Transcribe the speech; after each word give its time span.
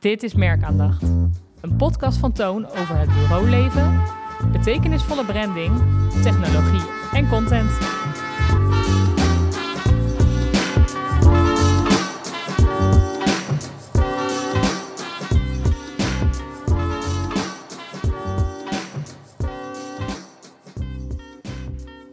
Dit 0.00 0.22
is 0.22 0.34
Merkaandacht. 0.34 1.02
Een 1.60 1.76
podcast 1.76 2.18
van 2.18 2.32
Toon 2.32 2.66
over 2.66 2.98
het 2.98 3.08
bureauleven, 3.08 4.02
betekenisvolle 4.52 5.24
branding, 5.24 5.78
technologie 6.22 6.88
en 7.12 7.28
content. 7.28 7.70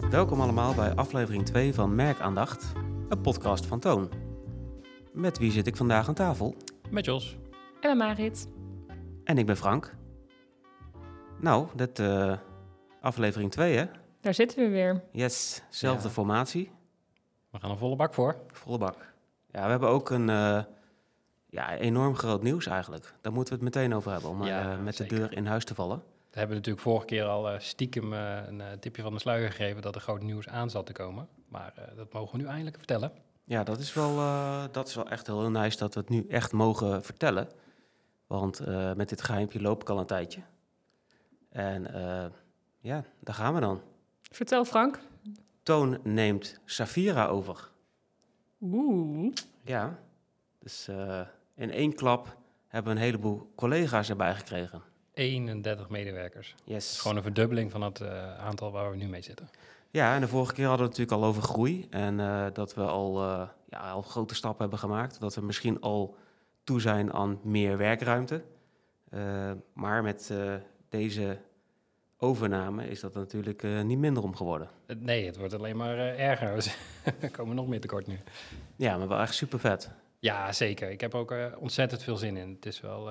Welkom 0.10 0.42
allemaal 0.42 0.74
bij 0.74 0.96
aflevering 0.96 1.46
2 1.46 1.74
van 1.74 1.96
Merkaandacht, 1.96 2.74
een 3.10 3.22
podcast 3.22 3.66
van 3.66 3.80
Toon. 3.80 4.10
Met 5.14 5.38
wie 5.38 5.52
zit 5.52 5.68
ik 5.68 5.76
vandaag 5.76 6.08
aan 6.08 6.14
tafel? 6.14 6.56
Met 6.90 7.06
Jos. 7.06 7.38
En 7.88 7.98
met 7.98 8.08
Marit. 8.08 8.48
En 9.24 9.38
ik 9.38 9.46
ben 9.46 9.58
Frank. 9.58 9.96
Nou, 11.40 11.68
dat 11.76 12.00
eh, 12.00 12.38
aflevering 13.02 13.52
2 13.52 13.78
hè? 13.78 13.86
Daar 14.22 14.34
zitten 14.34 14.58
we 14.64 14.70
weer. 14.70 15.04
Yes, 15.12 15.62
zelfde 15.70 16.08
Ja. 16.08 16.14
formatie, 16.14 16.72
We 17.52 17.60
gaan 17.60 17.72
een 17.72 17.78
volle 17.78 17.96
bak 17.96 18.14
voor. 18.14 18.36
volle 18.52 18.78
bak. 18.78 19.14
Ja, 19.52 19.64
we 19.64 19.70
hebben 19.70 19.90
ook 19.90 20.10
een 20.10 20.30
eh, 20.30 20.64
ja, 21.50 21.76
enorm 21.78 22.16
groot 22.16 22.44
nieuws 22.44 22.66
eigenlijk. 22.66 23.14
Daar 23.22 23.34
moeten 23.34 23.54
we 23.60 23.64
het 23.66 23.74
meteen 23.76 23.94
over 23.96 24.12
hebben, 24.12 24.30
om 24.30 24.44
Ja, 24.46 24.72
eh, 24.72 24.80
met 24.84 24.96
zeker. 24.96 25.16
de 25.16 25.22
deur 25.22 25.38
in 25.38 25.46
huis 25.46 25.66
te 25.66 25.76
vallen. 25.76 26.04
We 26.32 26.38
hebben 26.40 26.56
natuurlijk 26.56 26.84
vorige 26.86 27.06
keer 27.06 27.24
al 27.26 27.50
eh, 27.50 27.60
stiekem 27.60 28.14
een 28.14 28.62
eh, 28.62 28.68
tipje 28.80 29.02
van 29.02 29.14
de 29.14 29.20
sluier 29.20 29.52
gegeven 29.52 29.82
dat 29.82 29.96
er 29.96 30.02
groot 30.02 30.22
nieuws 30.22 30.48
aan 30.48 30.70
zat 30.70 30.86
te 30.86 30.94
komen. 30.94 31.28
Maar 31.50 31.74
eh, 31.76 31.84
dat 31.96 32.14
mogen 32.14 32.38
we 32.38 32.44
nu 32.44 32.50
eindelijk 32.50 32.78
vertellen. 32.78 33.12
Ja, 33.44 33.64
dat 33.64 33.80
is, 33.80 33.94
wel, 33.94 34.18
eh, 34.18 34.64
dat 34.72 34.88
is 34.88 34.96
wel 34.96 35.10
echt 35.10 35.28
heel, 35.28 35.40
heel 35.40 35.50
nice 35.52 35.78
dat 35.78 35.94
we 35.94 36.00
het 36.00 36.10
nu 36.10 36.26
echt 36.30 36.52
mogen 36.52 37.04
vertellen. 37.04 37.48
Want 38.28 38.60
eh, 38.60 38.94
met 38.94 39.10
dit 39.10 39.22
geheimpje 39.22 39.62
loop 39.62 39.82
ik 39.82 39.90
al 39.90 40.00
een 40.00 40.06
tijdje. 40.06 40.42
En 41.50 41.94
eh, 41.94 42.26
ja, 42.80 43.04
daar 43.20 43.36
gaan 43.36 43.54
we 43.54 43.60
dan. 43.60 43.82
Vertel 44.22 44.66
Frank. 44.66 45.00
Toon 45.64 45.98
neemt 46.04 46.60
Safira 46.66 47.26
over. 47.28 47.70
Oeh. 48.62 49.34
Ja, 49.64 50.00
dus 50.60 50.88
eh, 50.88 51.22
in 51.56 51.72
één 51.72 51.94
klap 51.96 52.38
hebben 52.68 52.94
we 52.94 53.00
een 53.00 53.06
heleboel 53.06 53.52
collega's 53.56 54.10
erbij 54.10 54.36
gekregen. 54.36 54.82
31 55.14 55.90
medewerkers. 55.90 56.54
Dat 56.58 56.62
Yes. 56.66 56.92
is 56.92 57.00
gewoon 57.00 57.18
een 57.18 57.24
verdubbeling 57.24 57.72
van 57.72 57.82
het 57.82 58.02
eh, 58.02 58.38
aantal 58.38 58.72
waar 58.72 58.90
we 58.92 58.96
nu 58.98 59.08
mee 59.08 59.22
zitten. 59.22 59.50
Ja, 59.92 60.16
en 60.16 60.22
de 60.22 60.28
vorige 60.28 60.54
keer 60.54 60.68
hadden 60.68 60.86
we 60.86 60.92
het 60.92 61.00
natuurlijk 61.00 61.24
al 61.26 61.30
over 61.34 61.50
groei. 61.50 61.88
En 61.90 62.20
eh, 62.20 62.46
dat 62.54 62.74
we 62.74 62.82
al, 62.84 63.22
eh, 63.24 63.48
ja, 63.70 63.92
al 63.92 64.02
grote 64.02 64.36
stappen 64.36 64.62
hebben 64.62 64.80
gemaakt. 64.80 65.20
Dat 65.20 65.36
we 65.36 65.42
misschien 65.42 65.82
al 65.82 66.16
toe 66.68 66.82
zijn 66.82 67.14
aan 67.14 67.40
meer 67.44 67.78
werkruimte. 67.78 68.44
Eh, 69.10 69.52
maar 69.74 70.04
met 70.04 70.30
eh, 70.30 70.54
deze 70.90 71.38
overname 72.18 72.88
is 72.90 73.00
dat 73.00 73.14
natuurlijk 73.14 73.64
eh, 73.64 73.82
niet 73.82 73.98
minder 73.98 74.24
om 74.24 74.36
geworden. 74.36 74.70
Nee, 74.98 75.26
het 75.26 75.38
wordt 75.38 75.54
alleen 75.54 75.78
maar 75.78 75.98
erger. 75.98 76.56
We 77.20 77.30
komen 77.32 77.56
nog 77.56 77.68
meer 77.68 77.80
tekort 77.80 78.08
nu. 78.08 78.20
Ja, 78.76 78.98
maar 78.98 79.08
wel 79.08 79.20
echt 79.20 79.36
super 79.36 79.60
vet. 79.60 79.90
Ja, 80.20 80.52
zeker. 80.52 80.90
Ik 80.90 81.02
heb 81.02 81.16
ook 81.16 81.36
ontzettend 81.60 82.04
veel 82.04 82.18
zin 82.18 82.38
in. 82.38 82.50
Het 82.50 82.66
is 82.66 82.82
wel 82.82 83.08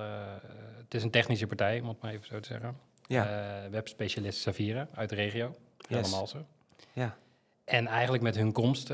het 0.77 0.93
is 0.93 1.03
een 1.03 1.11
technische 1.11 1.47
partij, 1.47 1.79
om 1.79 1.87
het 1.87 2.01
maar 2.01 2.11
even 2.11 2.25
zo 2.25 2.39
te 2.39 2.47
zeggen. 2.47 2.77
Ja, 3.05 3.61
webspecialist 3.71 4.39
Savira 4.39 4.87
uit 4.93 5.09
de 5.09 5.15
regio, 5.15 5.55
Yes. 5.77 6.01
helemaal 6.01 6.27
zo. 6.27 6.45
ja. 6.93 7.17
En 7.63 7.87
eigenlijk 7.87 8.23
met 8.23 8.35
hun 8.35 8.51
komst 8.51 8.89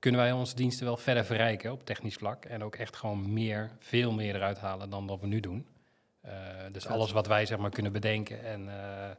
kunnen 0.00 0.20
wij 0.20 0.32
onze 0.32 0.54
diensten 0.54 0.86
wel 0.86 0.96
verder 0.96 1.24
verrijken 1.24 1.72
op 1.72 1.84
technisch 1.84 2.14
vlak. 2.14 2.44
En 2.44 2.64
ook 2.64 2.74
echt 2.76 2.96
gewoon 2.96 3.32
meer, 3.32 3.70
veel 3.78 4.12
meer 4.12 4.34
eruit 4.34 4.58
halen 4.58 4.90
dan 4.90 5.06
wat 5.06 5.20
we 5.20 5.26
nu 5.26 5.40
doen. 5.40 5.66
Eh, 6.20 6.32
dus 6.72 6.86
alles 6.86 7.12
wat 7.12 7.26
wij 7.26 7.46
zeg 7.46 7.58
maar 7.58 7.70
kunnen 7.70 7.92
bedenken 7.92 8.44
en 8.44 8.68
eh, 8.68 9.10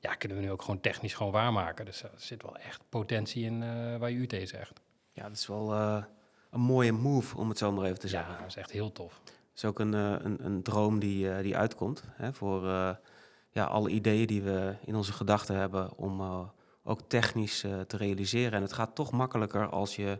ja, 0.00 0.14
kunnen 0.14 0.38
we 0.38 0.44
nu 0.44 0.50
ook 0.50 0.62
gewoon 0.62 0.80
technisch 0.80 1.14
gewoon 1.14 1.32
waarmaken. 1.32 1.84
Dus 1.84 2.02
er 2.02 2.10
zit 2.16 2.42
wel 2.42 2.56
echt 2.56 2.82
potentie 2.88 3.44
in 3.44 3.62
eh, 3.62 3.96
waar 3.96 4.10
UT 4.12 4.34
zegt. 4.48 4.80
ja, 5.12 5.22
dat 5.22 5.36
is 5.36 5.46
wel 5.46 5.72
eh, 5.72 6.02
een 6.50 6.60
mooie 6.60 6.92
move, 6.92 7.36
om 7.36 7.48
het 7.48 7.58
zo 7.58 7.72
maar 7.72 7.84
even 7.84 7.98
te 7.98 8.06
Ja, 8.06 8.12
zeggen. 8.12 8.38
dat 8.38 8.46
is 8.46 8.56
echt 8.56 8.70
heel 8.70 8.92
tof. 8.92 9.20
Het 9.24 9.56
is 9.56 9.64
ook 9.64 9.78
een, 9.78 9.94
eh, 9.94 10.14
een, 10.18 10.44
een 10.44 10.62
droom 10.62 10.98
die, 10.98 11.30
eh, 11.32 11.42
die 11.42 11.56
uitkomt 11.56 12.02
hè, 12.12 12.32
voor 12.32 12.66
eh, 12.68 12.90
ja, 13.50 13.64
alle 13.64 13.90
ideeën 13.90 14.26
die 14.26 14.42
we 14.42 14.74
in 14.84 14.94
onze 14.96 15.12
gedachten 15.12 15.56
hebben 15.56 15.96
om 15.96 16.20
eh, 16.20 16.40
ook 16.88 17.00
technisch 17.08 17.64
eh, 17.64 17.80
te 17.80 17.96
realiseren. 17.96 18.52
En 18.52 18.62
het 18.62 18.72
gaat 18.72 18.94
toch 18.94 19.10
makkelijker 19.12 19.68
als 19.68 19.96
je 19.96 20.18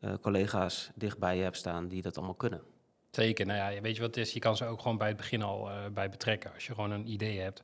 eh, 0.00 0.14
collega's 0.20 0.90
dichtbij 0.94 1.36
je 1.36 1.42
hebt 1.42 1.56
staan 1.56 1.88
die 1.88 2.02
dat 2.02 2.16
allemaal 2.16 2.34
kunnen. 2.34 2.62
Zeker, 3.10 3.46
nou 3.46 3.72
ja, 3.74 3.80
weet 3.80 3.94
je 3.94 4.00
wat 4.00 4.14
het 4.14 4.26
is? 4.26 4.32
Je 4.32 4.40
kan 4.40 4.56
ze 4.56 4.64
ook 4.66 4.80
gewoon 4.80 4.98
bij 4.98 5.08
het 5.08 5.16
begin 5.16 5.42
al 5.42 5.70
eh, 5.70 5.76
bij 5.92 6.08
betrekken. 6.10 6.52
Als 6.54 6.66
je 6.66 6.74
gewoon 6.74 6.90
een 6.90 7.06
idee 7.10 7.40
hebt, 7.40 7.62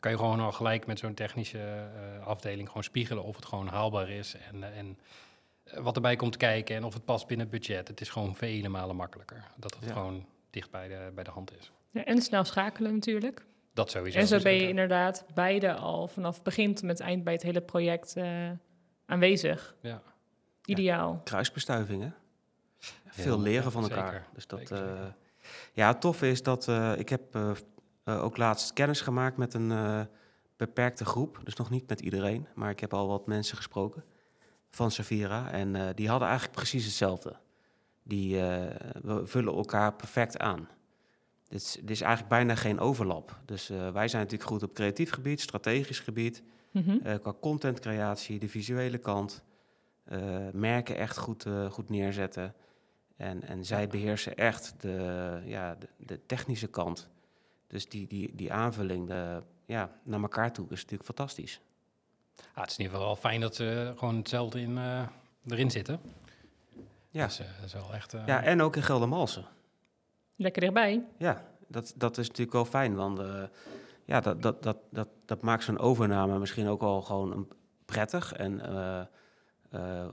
kan 0.00 0.10
je 0.10 0.16
gewoon 0.18 0.40
al 0.40 0.52
gelijk 0.52 0.86
met 0.86 0.98
zo'n 0.98 1.14
technische 1.14 1.58
eh, 1.58 2.26
afdeling 2.26 2.68
gewoon 2.68 2.82
spiegelen 2.84 3.22
of 3.24 3.36
het 3.36 3.44
gewoon 3.44 3.66
haalbaar 3.66 4.10
is 4.10 4.34
en, 4.52 4.74
en 4.74 4.98
wat 5.82 5.94
erbij 5.96 6.16
komt 6.16 6.36
kijken 6.36 6.76
en 6.76 6.84
of 6.84 6.94
het 6.94 7.04
past 7.04 7.26
binnen 7.26 7.46
het 7.50 7.58
budget. 7.60 7.88
Het 7.88 8.00
is 8.00 8.08
gewoon 8.08 8.36
vele 8.36 8.68
malen 8.68 8.96
makkelijker 8.96 9.44
dat 9.56 9.74
het 9.74 9.84
Ja. 9.84 9.92
gewoon 9.92 10.26
dicht 10.50 10.70
bij 10.70 10.88
de, 10.88 11.10
bij 11.14 11.24
de 11.24 11.30
hand 11.30 11.52
is. 11.58 11.72
Ja, 11.90 12.04
en 12.04 12.22
snel 12.22 12.44
schakelen 12.44 12.92
natuurlijk. 12.92 13.44
Dat 13.74 13.90
sowieso. 13.90 14.18
En 14.18 14.26
zo 14.26 14.40
ben 14.40 14.54
je 14.54 14.68
inderdaad 14.68 15.24
beide 15.34 15.74
al 15.74 16.08
vanaf 16.08 16.42
begin 16.42 16.74
tot 16.74 16.84
met 16.84 17.00
eind 17.00 17.24
bij 17.24 17.32
het 17.32 17.42
hele 17.42 17.60
project 17.60 18.16
eh, 18.16 18.50
aanwezig. 19.06 19.74
Ja, 19.80 20.02
Ideaal. 20.64 21.20
Kruisbestuivingen. 21.24 22.14
Veel 23.06 23.40
leren 23.40 23.72
van 23.72 23.82
zeker, 23.82 23.98
elkaar. 23.98 24.26
Dus 24.34 24.46
dat, 24.46 24.58
zeker, 24.58 24.76
eh, 24.76 24.88
zeker. 24.88 25.14
ja, 25.72 25.88
het 25.88 26.00
toffe 26.00 26.30
is 26.30 26.42
dat 26.42 26.68
eh, 26.68 26.98
ik 26.98 27.08
heb 27.08 27.36
ook 28.04 28.36
laatst 28.36 28.72
kennis 28.72 29.00
gemaakt 29.00 29.36
met 29.36 29.54
een 29.54 29.70
eh, 29.70 30.00
beperkte 30.56 31.04
groep. 31.04 31.40
Dus 31.44 31.54
nog 31.54 31.70
niet 31.70 31.88
met 31.88 32.00
iedereen, 32.00 32.46
maar 32.54 32.70
ik 32.70 32.80
heb 32.80 32.94
al 32.94 33.08
wat 33.08 33.26
mensen 33.26 33.56
gesproken 33.56 34.04
van 34.70 34.90
Savira. 34.90 35.50
En 35.50 35.76
eh, 35.76 35.88
die 35.94 36.08
hadden 36.08 36.28
eigenlijk 36.28 36.56
precies 36.56 36.84
hetzelfde. 36.84 37.36
Die 38.02 38.40
eh, 38.40 38.76
we 39.02 39.26
vullen 39.26 39.54
elkaar 39.54 39.94
perfect 39.94 40.38
aan. 40.38 40.68
Dit 41.54 41.62
is, 41.62 41.72
dit 41.80 41.90
is 41.90 42.00
eigenlijk 42.00 42.30
bijna 42.30 42.54
geen 42.54 42.78
overlap. 42.80 43.38
Dus 43.44 43.70
eh, 43.70 43.90
wij 43.92 44.08
zijn 44.08 44.22
natuurlijk 44.22 44.50
goed 44.50 44.62
op 44.62 44.74
creatief 44.74 45.10
gebied, 45.10 45.40
strategisch 45.40 46.00
gebied, 46.00 46.42
Mhm. 46.70 46.96
eh, 47.02 47.18
qua 47.18 47.32
contentcreatie, 47.40 48.38
de 48.38 48.48
visuele 48.48 48.98
kant, 48.98 49.42
eh, 50.04 50.18
merken 50.52 50.96
echt 50.96 51.16
goed, 51.18 51.46
eh, 51.46 51.70
goed 51.70 51.88
neerzetten. 51.88 52.54
En, 53.16 53.42
en 53.42 53.64
zij 53.64 53.88
beheersen 53.88 54.36
echt 54.36 54.74
de, 54.80 55.40
ja, 55.44 55.74
de, 55.74 55.88
de 55.98 56.20
technische 56.26 56.66
kant. 56.66 57.08
Dus 57.66 57.88
die, 57.88 58.06
die, 58.06 58.30
die 58.34 58.52
aanvulling 58.52 59.08
de, 59.08 59.42
ja, 59.66 59.90
naar 60.02 60.20
elkaar 60.20 60.52
toe 60.52 60.64
is 60.70 60.80
natuurlijk 60.80 61.04
fantastisch. 61.04 61.60
Ah, 62.54 62.60
het 62.62 62.70
is 62.70 62.78
in 62.78 62.84
ieder 62.84 62.98
geval 62.98 63.12
wel 63.14 63.22
fijn 63.22 63.40
dat 63.40 63.54
ze 63.54 63.92
gewoon 63.96 64.16
hetzelfde 64.16 64.60
in, 64.60 64.78
eh, 64.78 65.06
erin 65.46 65.70
zitten. 65.70 66.00
Ja, 67.10 67.26
Dus, 67.26 67.36
dat 67.36 67.46
is 67.64 67.72
wel 67.72 67.94
echt... 67.94 68.14
eh, 68.14 68.26
ja 68.26 68.42
en 68.42 68.62
ook 68.62 68.76
in 68.76 68.82
Geldermalsen. 68.82 69.44
Lekker 70.36 70.60
dichtbij. 70.60 71.04
Ja, 71.18 71.44
dat, 71.68 71.94
dat 71.96 72.18
is 72.18 72.26
natuurlijk 72.26 72.56
wel 72.56 72.64
fijn, 72.64 72.94
want 72.94 73.18
eh, 73.18 73.42
ja, 74.04 74.20
dat, 74.20 74.42
dat, 74.42 74.62
dat, 74.62 74.76
dat, 74.90 75.08
dat 75.24 75.42
maakt 75.42 75.64
zo'n 75.64 75.78
overname 75.78 76.38
misschien 76.38 76.68
ook 76.68 76.80
wel 76.80 77.02
gewoon 77.02 77.48
prettig 77.84 78.32
en 78.32 78.60
eh, 78.60 79.00
eh, 79.70 80.06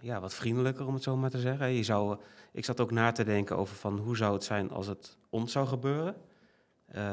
ja, 0.00 0.20
wat 0.20 0.34
vriendelijker, 0.34 0.86
om 0.86 0.94
het 0.94 1.02
zo 1.02 1.16
maar 1.16 1.30
te 1.30 1.40
zeggen. 1.40 1.70
Je 1.70 1.82
zou, 1.82 2.18
ik 2.52 2.64
zat 2.64 2.80
ook 2.80 2.90
na 2.90 3.12
te 3.12 3.24
denken 3.24 3.56
over 3.56 3.76
van 3.76 3.98
hoe 3.98 4.16
zou 4.16 4.32
het 4.32 4.44
zijn 4.44 4.70
als 4.70 4.86
het 4.86 5.16
ons 5.30 5.52
zou 5.52 5.66
gebeuren. 5.66 6.16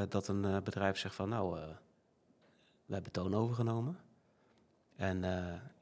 Dat 0.10 0.28
een 0.28 0.64
bedrijf 0.64 0.98
zegt 0.98 1.16
van 1.16 1.30
nou, 1.30 1.60
we 2.86 2.94
hebben 2.94 3.12
toon 3.12 3.34
overgenomen. 3.34 3.98
En 4.96 5.22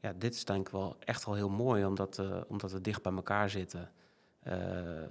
ja, 0.01 0.13
dit 0.15 0.33
is 0.33 0.45
denk 0.45 0.67
ik 0.67 0.73
wel 0.73 0.95
echt 0.99 1.25
wel 1.25 1.35
heel 1.35 1.49
mooi, 1.49 1.85
omdat, 1.85 2.21
omdat 2.47 2.71
we 2.71 2.81
dicht 2.81 3.01
bij 3.01 3.13
elkaar 3.13 3.49
zitten. 3.49 3.91
Eh, 4.43 4.55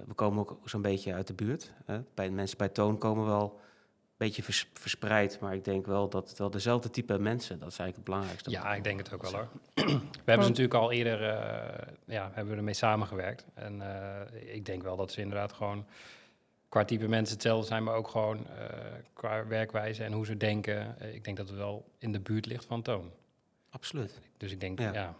we 0.07 0.13
komen 0.15 0.39
ook 0.39 0.59
zo'n 0.65 0.81
beetje 0.81 1.13
uit 1.13 1.27
de 1.27 1.33
buurt. 1.33 1.71
Hè. 1.85 2.01
Bij 2.13 2.29
mensen 2.29 2.57
bij 2.57 2.69
Toon 2.69 2.97
komen 2.97 3.25
wel 3.25 3.43
een 3.53 4.29
beetje 4.29 4.43
vers- 4.43 4.69
verspreid, 4.73 5.39
maar 5.39 5.53
ik 5.53 5.63
denk 5.63 5.85
wel 5.85 6.09
dat 6.09 6.29
het 6.29 6.37
wel 6.37 6.49
dezelfde 6.49 6.89
type 6.89 7.19
mensen, 7.19 7.59
dat 7.59 7.71
is 7.71 7.77
eigenlijk 7.77 7.95
het 7.95 8.03
belangrijkste. 8.05 8.49
Ja, 8.49 8.75
ik 8.75 8.83
denk 8.83 8.97
het 8.99 9.13
ook 9.13 9.21
wel 9.21 9.31
hoor. 9.31 9.47
We 10.25 10.31
hebben 10.31 10.43
ze 10.43 10.49
natuurlijk 10.49 10.73
al 10.73 10.91
eerder, 10.91 11.23
eh, 11.29 11.87
ja, 12.05 12.31
hebben 12.33 12.51
we 12.53 12.57
ermee 12.59 12.73
samengewerkt. 12.73 13.45
En 13.53 13.81
eh, 13.81 14.53
ik 14.55 14.65
denk 14.65 14.83
wel 14.83 14.95
dat 14.95 15.11
ze 15.11 15.21
inderdaad 15.21 15.53
gewoon 15.53 15.85
qua 16.69 16.85
type 16.85 17.07
mensen 17.07 17.33
hetzelfde 17.33 17.67
zijn, 17.67 17.83
maar 17.83 17.95
ook 17.95 18.07
gewoon 18.07 18.47
eh, 18.47 18.65
qua 19.13 19.47
werkwijze 19.47 20.03
en 20.03 20.11
hoe 20.13 20.25
ze 20.25 20.37
denken. 20.37 20.95
Ik 21.13 21.23
denk 21.23 21.37
dat 21.37 21.47
het 21.49 21.57
wel 21.57 21.85
in 21.97 22.11
de 22.11 22.19
buurt 22.19 22.45
ligt 22.45 22.65
van 22.65 22.81
Toon. 22.81 23.11
Absoluut. 23.69 24.19
Dus 24.37 24.51
ik 24.51 24.59
denk, 24.59 24.79
Ja. 24.79 24.93
ja. 24.93 25.15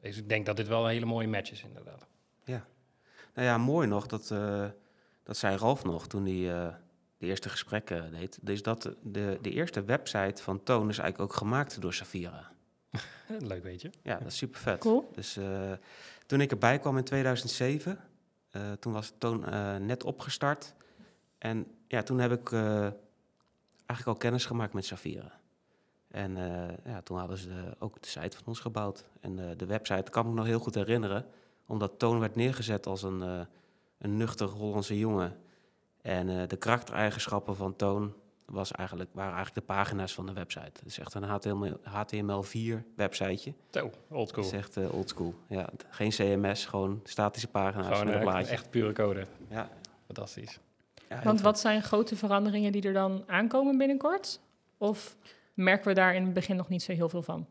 Dus 0.00 0.16
ik 0.16 0.28
denk 0.28 0.46
dat 0.46 0.56
dit 0.56 0.68
wel 0.68 0.84
een 0.84 0.90
hele 0.90 1.06
mooie 1.06 1.28
match 1.28 1.50
is 1.50 1.62
inderdaad. 1.62 2.06
Nou 3.34 3.46
ja, 3.46 3.58
mooi 3.58 3.86
nog, 3.86 4.06
dat, 4.06 4.30
eh, 4.30 4.66
dat 5.22 5.36
zei 5.36 5.56
Ralf 5.56 5.84
nog 5.84 6.06
toen 6.06 6.24
hij 6.26 6.54
eh, 6.64 6.74
de 7.18 7.26
eerste 7.26 7.48
gesprekken 7.48 8.10
deed. 8.12 8.38
Dus 8.42 8.62
dat 8.62 8.82
de, 9.02 9.38
de 9.42 9.50
eerste 9.50 9.84
website 9.84 10.42
van 10.42 10.62
Toon 10.62 10.88
is 10.88 10.98
eigenlijk 10.98 11.32
ook 11.32 11.38
gemaakt 11.38 11.80
door 11.80 11.94
Safira. 11.94 12.50
Leuk 13.38 13.62
weet 13.62 13.80
je. 13.82 13.90
Ja, 14.02 14.18
dat 14.18 14.26
is 14.26 14.36
super 14.36 14.60
vet. 14.60 14.78
Cool. 14.80 15.10
Dus 15.14 15.36
eh, 15.36 15.72
toen 16.26 16.40
ik 16.40 16.50
erbij 16.50 16.78
kwam 16.78 16.96
in 16.96 17.04
2007, 17.04 17.98
eh, 18.50 18.72
toen 18.72 18.92
was 18.92 19.12
Toon 19.18 19.44
eh, 19.46 19.76
net 19.76 20.04
opgestart. 20.04 20.74
En 21.38 21.66
ja, 21.88 22.02
toen 22.02 22.18
heb 22.18 22.32
ik 22.32 22.52
eh, 22.52 22.80
eigenlijk 23.86 24.06
al 24.06 24.14
kennis 24.16 24.46
gemaakt 24.46 24.72
met 24.72 24.84
Safira. 24.84 25.38
En 26.10 26.36
eh, 26.36 26.74
ja, 26.92 27.00
toen 27.02 27.18
hadden 27.18 27.38
ze 27.38 27.48
de- 27.48 27.74
ook 27.78 28.02
de 28.02 28.08
site 28.08 28.36
van 28.36 28.46
ons 28.46 28.60
gebouwd. 28.60 29.04
En 29.20 29.38
eh, 29.38 29.56
de 29.56 29.66
website 29.66 30.10
kan 30.10 30.22
ik 30.24 30.28
me 30.28 30.34
nog 30.34 30.46
heel 30.46 30.58
goed 30.58 30.74
herinneren. 30.74 31.26
Omdat 31.70 31.98
Toon 31.98 32.18
werd 32.20 32.34
neergezet 32.34 32.86
als 32.86 33.02
een, 33.02 33.22
eh, 33.22 33.40
een 33.98 34.16
nuchter 34.16 34.46
Hollandse 34.48 34.98
jongen. 34.98 35.36
En 36.02 36.28
eh, 36.28 36.48
de 36.48 36.56
karaktereigenschappen 36.56 37.56
van 37.56 37.76
Toon 37.76 38.14
was 38.46 38.72
eigenlijk, 38.72 39.10
waren 39.12 39.34
eigenlijk 39.34 39.66
de 39.66 39.72
pagina's 39.74 40.14
van 40.14 40.26
de 40.26 40.32
website. 40.32 40.64
Het 40.78 40.84
is 40.86 40.98
echt 40.98 41.14
een 41.14 41.22
HTML, 41.22 41.76
HTML4 41.82 42.82
websiteje. 42.96 43.54
Zo, 43.70 43.90
old 44.08 44.36
Het 44.36 44.44
is 44.44 44.52
echt 44.52 44.76
eh, 44.76 44.94
oldschool. 44.94 45.34
Ja, 45.48 45.64
t- 45.76 45.84
geen 45.90 46.10
CMS, 46.10 46.66
gewoon 46.66 47.00
statische 47.04 47.48
pagina's 47.48 47.86
Gewoon 47.86 48.04
met 48.04 48.14
een 48.14 48.20
plaatje. 48.20 48.52
echt 48.52 48.70
pure 48.70 48.92
code. 48.92 49.26
Ja, 49.48 49.68
Fantastisch. 50.06 50.58
ja, 51.08 51.22
Want 51.22 51.40
wat 51.40 51.58
zijn 51.60 51.82
grote 51.82 52.16
veranderingen 52.16 52.72
die 52.72 52.82
er 52.82 52.92
dan 52.92 53.22
aankomen 53.26 53.78
binnenkort? 53.78 54.40
Of 54.78 55.16
merken 55.54 55.88
we 55.88 55.94
daar 55.94 56.14
in 56.14 56.24
het 56.24 56.32
begin 56.34 56.56
nog 56.56 56.68
niet 56.68 56.82
zo 56.82 56.92
heel 56.92 57.08
veel 57.08 57.22
van? 57.22 57.46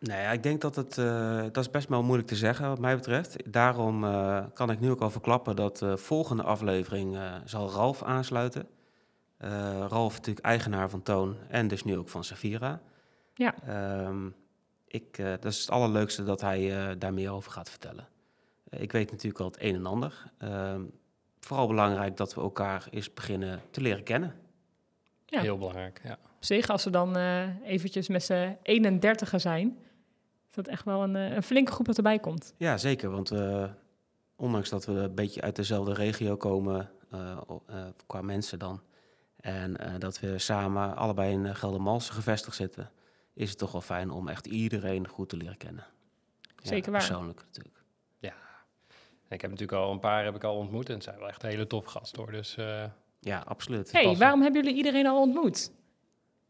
Nee, 0.00 0.20
ja, 0.20 0.30
ik 0.30 0.42
denk 0.42 0.60
dat 0.60 0.76
het, 0.76 0.98
eh, 0.98 1.42
dat 1.42 1.56
is 1.56 1.70
best 1.70 1.88
wel 1.88 2.02
moeilijk 2.02 2.28
te 2.28 2.36
zeggen 2.36 2.68
wat 2.68 2.78
mij 2.78 2.96
betreft. 2.96 3.52
Daarom 3.52 4.04
eh, 4.04 4.44
kan 4.54 4.70
ik 4.70 4.80
nu 4.80 4.90
ook 4.90 5.00
al 5.00 5.10
verklappen 5.10 5.56
dat 5.56 5.78
de 5.78 5.96
volgende 5.96 6.42
aflevering 6.42 7.16
eh, 7.16 7.34
zal 7.44 7.70
Ralf 7.70 8.02
aansluiten. 8.02 8.68
Eh 9.36 9.84
Ralf 9.88 10.14
natuurlijk 10.14 10.46
eigenaar 10.46 10.90
van 10.90 11.02
Toon 11.02 11.36
en 11.48 11.68
dus 11.68 11.84
nu 11.84 11.96
ook 11.96 12.08
van 12.08 12.24
Safira. 12.24 12.80
Ja. 13.34 13.54
Ehm, 13.66 14.28
ik, 14.88 15.18
eh, 15.18 15.30
dat 15.30 15.44
is 15.44 15.60
het 15.60 15.70
allerleukste 15.70 16.24
dat 16.24 16.40
hij 16.40 16.76
eh, 16.76 16.94
daar 16.98 17.14
meer 17.14 17.30
over 17.30 17.52
gaat 17.52 17.70
vertellen. 17.70 18.08
Ik 18.70 18.92
weet 18.92 19.10
natuurlijk 19.10 19.40
al 19.40 19.46
het 19.46 19.62
een 19.62 19.74
en 19.74 19.86
ander. 19.86 20.32
Ehm, 20.38 20.82
vooral 21.40 21.66
belangrijk 21.66 22.16
dat 22.16 22.34
we 22.34 22.40
elkaar 22.40 22.86
eens 22.90 23.14
beginnen 23.14 23.62
te 23.70 23.80
leren 23.80 24.02
kennen. 24.02 24.34
Ja. 25.26 25.40
Heel 25.40 25.58
belangrijk, 25.58 26.00
ja. 26.04 26.12
Op 26.12 26.44
zich, 26.44 26.68
als 26.68 26.84
we 26.84 26.90
dan 26.90 27.16
eh, 27.16 27.62
eventjes 27.64 28.08
met 28.08 28.22
z'n 28.22 28.56
31 28.62 29.32
zijn, 29.36 29.78
dat 30.64 30.68
echt 30.68 30.84
wel 30.84 31.02
een, 31.02 31.16
eh, 31.16 31.34
een 31.34 31.42
flinke 31.42 31.72
groep 31.72 31.86
dat 31.86 31.96
erbij 31.96 32.18
komt. 32.18 32.54
Ja, 32.56 32.76
zeker. 32.76 33.10
Want 33.10 33.28
we, 33.28 33.68
ondanks 34.36 34.68
dat 34.68 34.84
we 34.84 34.92
een 34.92 35.14
beetje 35.14 35.40
uit 35.40 35.56
dezelfde 35.56 35.94
regio 35.94 36.36
komen, 36.36 36.90
eh, 37.10 37.38
eh, 37.66 37.86
qua 38.06 38.22
mensen 38.22 38.58
dan, 38.58 38.82
en 39.36 39.76
eh, 39.76 39.94
dat 39.98 40.20
we 40.20 40.38
samen 40.38 40.96
allebei 40.96 41.32
in 41.32 41.54
Geldermalsen 41.56 42.14
gevestigd 42.14 42.56
zitten, 42.56 42.90
is 43.34 43.48
het 43.48 43.58
toch 43.58 43.72
wel 43.72 43.80
fijn 43.80 44.10
om 44.10 44.28
echt 44.28 44.46
iedereen 44.46 45.08
goed 45.08 45.28
te 45.28 45.36
leren 45.36 45.56
kennen. 45.56 45.84
Ja, 46.40 46.68
Zeker 46.68 46.90
waar. 46.92 47.00
Persoonlijk 47.00 47.44
natuurlijk. 47.46 47.78
En 49.28 49.34
ik 49.34 49.40
heb 49.40 49.50
natuurlijk 49.50 49.78
al 49.78 49.92
een 49.92 50.00
paar 50.00 50.24
heb 50.24 50.34
ik 50.34 50.44
al 50.44 50.56
ontmoet 50.56 50.88
en 50.88 50.94
het 50.94 51.02
zijn 51.04 51.18
wel 51.18 51.28
echt 51.28 51.42
hele 51.42 51.66
toffe 51.66 51.88
gasten 51.88 52.22
hoor. 52.22 52.32
Dus 52.32 52.56
eh, 52.56 52.84
Ja, 53.20 53.42
absoluut. 53.46 53.92
hey, 53.92 54.02
passen. 54.02 54.20
waarom 54.20 54.42
hebben 54.42 54.62
jullie 54.62 54.76
iedereen 54.76 55.06
al 55.06 55.20
ontmoet? 55.20 55.70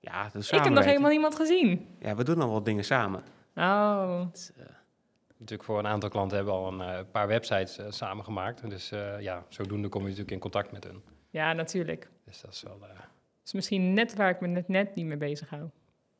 Ja, 0.01 0.29
de 0.33 0.39
Ik 0.39 0.51
heb 0.51 0.69
nog 0.69 0.85
helemaal 0.85 1.11
niemand 1.11 1.35
gezien. 1.35 1.87
Ja, 2.01 2.15
we 2.15 2.25
doen 2.25 2.41
al 2.41 2.51
wat 2.51 2.65
dingen 2.65 2.85
samen. 2.85 3.23
Oh, 3.59 4.27
Dus, 4.33 4.51
eh, 4.57 4.65
natuurlijk 5.29 5.65
voor 5.65 5.79
een 5.79 5.87
aantal 5.87 6.09
klanten 6.09 6.37
hebben 6.37 6.55
we 6.55 6.61
al 6.61 6.73
een 6.73 6.81
eh, 6.81 7.05
paar 7.13 7.27
websites 7.29 7.79
eh, 7.79 7.87
samengemaakt. 7.91 8.71
Dus 8.71 8.91
eh, 8.91 9.21
ja, 9.21 9.45
zodoende 9.49 9.89
kom 9.89 10.01
je 10.01 10.07
natuurlijk 10.07 10.35
in 10.35 10.39
contact 10.41 10.73
met 10.73 10.85
hun. 10.85 11.03
ja, 11.31 11.53
natuurlijk. 11.53 12.09
Dus 12.25 12.41
dat 12.41 12.53
is 12.53 12.63
wel... 12.63 12.79
eh, 12.83 12.99
is 13.45 13.53
misschien 13.53 13.93
net 13.93 14.15
waar 14.15 14.31
ik 14.31 14.41
me 14.41 14.47
net, 14.47 14.69
net 14.69 14.95
niet 14.95 15.07
mee 15.07 15.17
bezig 15.17 15.49
hou. 15.49 15.69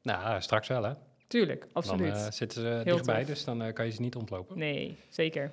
nou, 0.03 0.41
straks 0.41 0.69
wel 0.69 0.83
hè. 0.83 0.93
Tuurlijk, 1.27 1.67
absoluut. 1.73 2.15
Dan 2.15 2.33
zitten 2.33 2.61
ze 2.63 2.67
Heel 2.69 2.85
dichtbij, 2.85 3.19
tof. 3.19 3.27
dus 3.27 3.45
dan 3.45 3.73
kan 3.73 3.85
je 3.87 3.91
ze 3.93 4.01
niet 4.01 4.17
ontlopen. 4.17 4.59
nee, 4.59 4.99
zeker. 5.09 5.53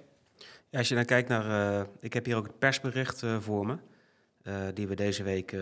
Ja, 0.70 0.78
als 0.78 0.88
je 0.90 0.96
dan 0.96 1.06
kijkt 1.06 1.30
naar... 1.30 1.80
eh, 1.82 1.86
ik 2.00 2.14
heb 2.14 2.26
hier 2.26 2.36
ook 2.36 2.48
het 2.48 2.60
persbericht 2.60 3.24
voor 3.40 3.66
me. 3.66 3.78
eh, 4.44 4.56
die 4.74 4.88
we 4.88 4.96
deze 4.96 5.24
week 5.24 5.56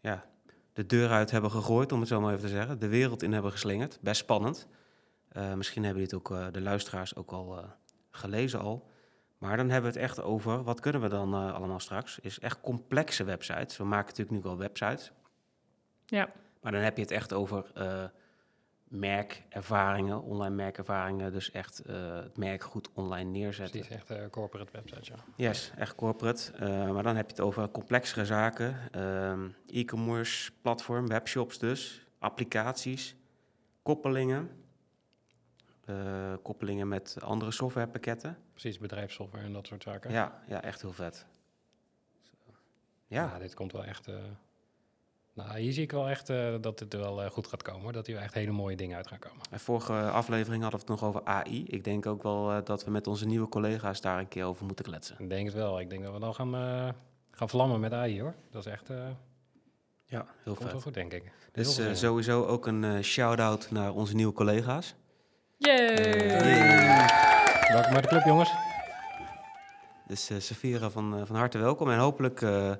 ja, 0.00 0.24
de 0.72 0.86
deur 0.86 1.10
uit 1.10 1.30
hebben 1.30 1.50
gegooid, 1.50 1.92
om 1.92 1.98
het 2.00 2.08
zo 2.08 2.20
maar 2.20 2.30
even 2.34 2.44
te 2.44 2.54
zeggen. 2.54 2.78
De 2.78 2.88
wereld 2.88 3.22
in 3.22 3.32
hebben 3.32 3.50
geslingerd. 3.52 3.98
Best 4.00 4.20
spannend. 4.20 4.66
Eh, 5.36 5.54
misschien 5.54 5.84
hebben 5.84 6.02
dit 6.02 6.14
ook 6.14 6.30
eh, 6.30 6.46
de 6.52 6.60
luisteraars 6.60 7.16
ook 7.16 7.30
al 7.32 7.58
eh, 7.58 7.64
gelezen 8.10 8.60
al. 8.60 8.90
Maar 9.38 9.56
dan 9.56 9.70
hebben 9.70 9.92
we 9.92 9.98
het 9.98 10.08
echt 10.08 10.22
over... 10.22 10.62
Wat 10.62 10.80
kunnen 10.80 11.00
we 11.00 11.08
dan 11.08 11.34
eh, 11.34 11.54
allemaal 11.54 11.80
straks? 11.80 12.18
Is 12.18 12.38
echt 12.38 12.60
complexe 12.60 13.24
websites. 13.24 13.76
We 13.76 13.84
maken 13.84 14.06
natuurlijk 14.06 14.44
nu 14.44 14.50
al 14.50 14.56
websites. 14.58 15.12
Ja, 16.06 16.28
Maar 16.60 16.72
dan 16.72 16.80
heb 16.80 16.96
je 16.96 17.02
het 17.02 17.10
echt 17.10 17.32
over 17.32 17.70
eh, 17.74 18.04
merkervaringen, 18.84 20.22
online 20.22 20.54
merkervaringen. 20.54 21.32
Dus 21.32 21.50
echt 21.50 21.78
eh, 21.80 22.16
het 22.16 22.36
merk 22.36 22.62
goed 22.62 22.88
online 22.92 23.30
neerzetten. 23.30 23.80
Precies, 23.80 24.04
echt 24.08 24.30
corporate 24.30 24.72
websites, 24.72 25.08
ja. 25.08 25.14
Yes, 25.36 25.72
echt 25.76 25.94
corporate. 25.94 26.52
Eh, 26.52 26.90
maar 26.90 27.02
dan 27.02 27.16
heb 27.16 27.24
je 27.26 27.36
het 27.36 27.44
over 27.44 27.68
complexere 27.68 28.24
zaken. 28.24 28.78
Ehm, 28.90 29.48
E-commerce, 29.66 30.52
platform, 30.62 31.06
webshops 31.08 31.58
dus, 31.58 32.06
applicaties, 32.18 33.16
koppelingen. 33.82 34.50
Eh, 35.86 36.32
koppelingen 36.42 36.88
met 36.88 37.16
andere 37.20 37.50
softwarepakketten. 37.50 38.38
Precies, 38.50 38.78
bedrijfssoftware 38.78 39.44
en 39.44 39.52
dat 39.52 39.66
soort 39.66 39.82
zaken. 39.82 40.10
Ja, 40.10 40.42
ja, 40.48 40.62
echt 40.62 40.80
heel 40.82 40.92
vet. 40.92 41.26
Ja, 43.06 43.22
Ja, 43.22 43.38
dit 43.38 43.54
komt 43.54 43.72
wel 43.72 43.84
echt... 43.84 44.08
eh, 44.08 44.14
nou, 45.32 45.58
hier 45.58 45.72
zie 45.72 45.82
ik 45.82 45.92
wel 45.92 46.08
echt 46.08 46.30
eh, 46.30 46.54
dat 46.60 46.78
het 46.80 46.92
er 46.92 46.98
wel 46.98 47.30
goed 47.30 47.46
gaat 47.46 47.62
komen. 47.62 47.82
Hoor. 47.82 47.92
Dat 47.92 48.06
hier 48.06 48.16
echt 48.16 48.34
hele 48.34 48.50
mooie 48.50 48.76
dingen 48.76 48.96
uit 48.96 49.06
gaan 49.06 49.18
komen. 49.18 49.40
en 49.50 49.60
vorige 49.60 49.92
aflevering 49.92 50.62
hadden 50.62 50.80
we 50.80 50.92
het 50.92 51.00
nog 51.00 51.08
over 51.08 51.24
AI. 51.24 51.64
Ik 51.66 51.84
denk 51.84 52.06
ook 52.06 52.22
wel 52.22 52.64
dat 52.64 52.84
we 52.84 52.90
met 52.90 53.06
onze 53.06 53.26
nieuwe 53.26 53.48
collega's 53.48 54.00
daar 54.00 54.18
een 54.18 54.28
keer 54.28 54.44
over 54.44 54.66
moeten 54.66 54.84
kletsen. 54.84 55.16
Ik 55.18 55.28
denk 55.28 55.46
het 55.46 55.54
wel. 55.54 55.80
Ik 55.80 55.90
denk 55.90 56.02
dat 56.02 56.12
we 56.12 56.20
dan 56.20 56.34
gaan, 56.34 56.52
gaan 57.30 57.48
vlammen 57.48 57.80
met 57.80 57.92
AI 57.92 58.20
hoor. 58.20 58.34
Dat 58.50 58.66
is 58.66 58.72
echt... 58.72 58.88
Ja, 60.04 60.26
heel 60.42 60.54
vet. 60.54 60.82
goed, 60.82 60.94
denk 60.94 61.12
ik. 61.12 61.32
Dus 61.52 61.98
sowieso 61.98 62.44
ook 62.44 62.66
een 62.66 63.04
shout-out 63.04 63.70
naar 63.70 63.92
onze 63.94 64.14
nieuwe 64.14 64.32
collega's. 64.32 64.94
Yay! 65.56 67.06
Welkom 67.72 67.92
bij 67.92 68.00
de 68.00 68.08
club, 68.08 68.24
jongens. 68.24 68.50
Dus 70.06 70.30
eh 70.30 70.38
Safira, 70.38 70.90
van, 70.90 71.16
eh, 71.16 71.26
van 71.26 71.36
harte 71.36 71.58
welkom. 71.58 71.90
En 71.90 71.98
hopelijk 71.98 72.42
eh, 72.42 72.70
eh, 72.70 72.78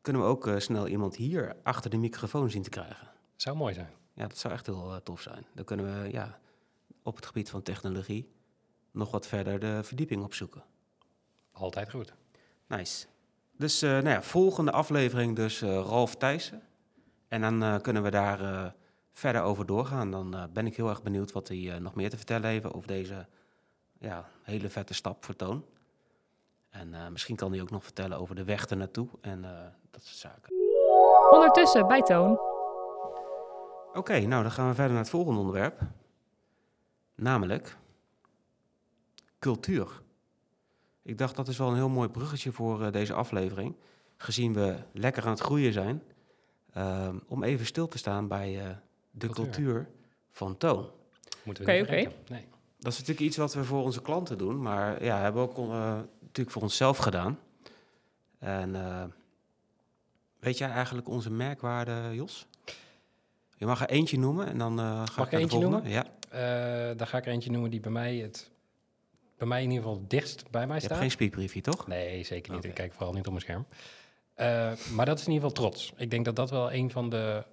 kunnen 0.00 0.22
we 0.22 0.28
ook 0.28 0.50
snel 0.58 0.88
iemand 0.88 1.16
hier 1.16 1.56
achter 1.62 1.90
de 1.90 1.96
microfoon 1.96 2.50
zien 2.50 2.62
te 2.62 2.70
krijgen. 2.70 3.10
Zou 3.36 3.56
mooi 3.56 3.74
zijn. 3.74 3.90
Ja, 4.12 4.26
dat 4.26 4.38
zou 4.38 4.54
echt 4.54 4.66
heel 4.66 5.00
tof 5.02 5.20
zijn. 5.20 5.46
Dan 5.54 5.64
kunnen 5.64 6.02
we 6.02 6.10
ja, 6.10 6.38
op 7.02 7.16
het 7.16 7.26
gebied 7.26 7.50
van 7.50 7.62
technologie 7.62 8.32
nog 8.90 9.10
wat 9.10 9.26
verder 9.26 9.60
de 9.60 9.80
verdieping 9.82 10.22
opzoeken. 10.22 10.64
Altijd 11.52 11.90
goed. 11.90 12.12
Nice. 12.66 13.06
Dus 13.56 13.82
eh, 13.82 13.90
nou 13.90 14.08
ja, 14.08 14.22
volgende 14.22 14.70
aflevering 14.70 15.36
dus 15.36 15.62
eh, 15.62 15.68
Ralf 15.68 16.16
Thijssen. 16.16 16.62
En 17.28 17.40
dan 17.40 17.62
eh, 17.62 17.80
kunnen 17.80 18.02
we 18.02 18.10
daar 18.10 18.40
eh, 18.40 18.70
verder 19.14 19.42
over 19.42 19.66
doorgaan. 19.66 20.10
Dan 20.10 20.34
eh, 20.34 20.42
ben 20.52 20.66
ik 20.66 20.76
heel 20.76 20.88
erg 20.88 21.02
benieuwd 21.02 21.32
wat 21.32 21.48
hij 21.48 21.72
eh, 21.72 21.80
nog 21.80 21.94
meer 21.94 22.10
te 22.10 22.16
vertellen 22.16 22.50
heeft 22.50 22.72
over 22.72 22.88
deze 22.88 23.26
ja, 23.98 24.28
hele 24.42 24.70
vette 24.70 24.94
stap 24.94 25.24
voor 25.24 25.36
Toon. 25.36 25.64
En 26.70 26.94
eh, 26.94 27.08
misschien 27.08 27.36
kan 27.36 27.52
hij 27.52 27.60
ook 27.60 27.70
nog 27.70 27.84
vertellen 27.84 28.18
over 28.18 28.34
de 28.34 28.44
weg 28.44 28.66
ernaartoe 28.66 29.08
en 29.20 29.42
dat 29.90 30.02
soort 30.02 30.16
zaken. 30.16 30.52
Ondertussen, 31.30 31.86
bij 31.86 32.02
Toon. 32.02 32.38
Oké, 33.92 34.20
nou 34.20 34.42
dan 34.42 34.52
gaan 34.52 34.68
we 34.68 34.74
verder 34.74 34.92
naar 34.92 35.02
het 35.02 35.10
volgende 35.10 35.38
onderwerp. 35.38 35.80
Namelijk 37.14 37.76
cultuur. 39.38 40.02
Ik 41.02 41.18
dacht 41.18 41.36
dat 41.36 41.48
is 41.48 41.58
wel 41.58 41.68
een 41.68 41.74
heel 41.74 41.88
mooi 41.88 42.08
bruggetje 42.08 42.52
voor 42.52 42.92
deze 42.92 43.14
aflevering. 43.14 43.76
Gezien 44.16 44.54
we 44.54 44.78
lekker 44.92 45.24
aan 45.24 45.30
het 45.30 45.40
groeien 45.40 45.72
zijn. 45.72 46.02
ehm, 46.72 47.18
om 47.26 47.42
even 47.42 47.66
stil 47.66 47.88
te 47.88 47.98
staan 47.98 48.28
bij 48.28 48.78
de 49.16 49.26
Cultuur. 49.26 49.44
cultuur 49.52 49.86
van 50.30 50.56
Toon. 50.56 50.90
Moeten 51.42 51.64
we 51.64 51.72
Oké, 51.72 51.82
oké. 51.82 51.94
Nee. 52.28 52.46
Dat 52.78 52.92
is 52.92 52.98
natuurlijk 52.98 53.26
iets 53.26 53.36
wat 53.36 53.54
we 53.54 53.64
voor 53.64 53.82
onze 53.82 54.02
klanten 54.02 54.38
doen. 54.38 54.62
Maar 54.62 55.04
ja, 55.04 55.20
hebben 55.20 55.42
we 55.42 55.48
ook 55.48 55.58
eh, 55.58 55.98
natuurlijk 56.20 56.50
voor 56.50 56.62
onszelf 56.62 56.96
gedaan. 56.96 57.38
En 58.38 58.74
eh, 58.74 59.04
weet 60.40 60.58
jij 60.58 60.70
eigenlijk 60.70 61.08
onze 61.08 61.30
merkwaarde, 61.30 62.10
Jos? 62.12 62.46
Je 63.56 63.66
mag 63.66 63.80
er 63.80 63.88
eentje 63.88 64.18
noemen 64.18 64.46
en 64.46 64.58
dan 64.58 64.78
eh 64.78 64.84
ga 64.84 65.12
Mag 65.16 65.24
ik 65.24 65.30
de 65.30 65.36
eentje 65.36 65.58
volgende. 65.60 65.76
noemen? 65.76 65.90
Ja, 65.90 66.06
Eh, 66.90 66.96
dan 66.96 67.06
ga 67.06 67.18
ik 67.18 67.26
er 67.26 67.32
eentje 67.32 67.50
noemen 67.50 67.70
die 67.70 67.80
bij 67.80 67.90
mij, 67.92 68.16
het, 68.16 68.50
bij 69.38 69.46
mij 69.48 69.62
in 69.62 69.68
ieder 69.70 69.84
geval 69.84 70.00
het 70.00 70.10
dichtst 70.10 70.50
bij 70.50 70.66
mij 70.66 70.74
je 70.76 70.80
staat. 70.80 70.90
hebt 70.90 71.00
geen 71.02 71.10
speakbriefje, 71.10 71.60
toch? 71.60 71.86
Nee, 71.86 72.24
zeker 72.24 72.52
niet. 72.54 72.64
Ik 72.64 72.74
kijk 72.74 72.92
vooral 72.92 73.12
niet 73.14 73.24
op 73.26 73.32
mijn 73.32 73.44
scherm. 73.44 73.66
Eh, 74.34 74.72
maar 74.94 75.06
dat 75.06 75.18
is 75.18 75.26
in 75.26 75.32
ieder 75.32 75.48
geval 75.48 75.64
trots. 75.70 75.92
Ik 75.96 76.10
denk 76.10 76.24
dat 76.24 76.36
dat 76.36 76.50
wel 76.50 76.72
een 76.72 76.90
van 76.90 77.10
de 77.10 77.44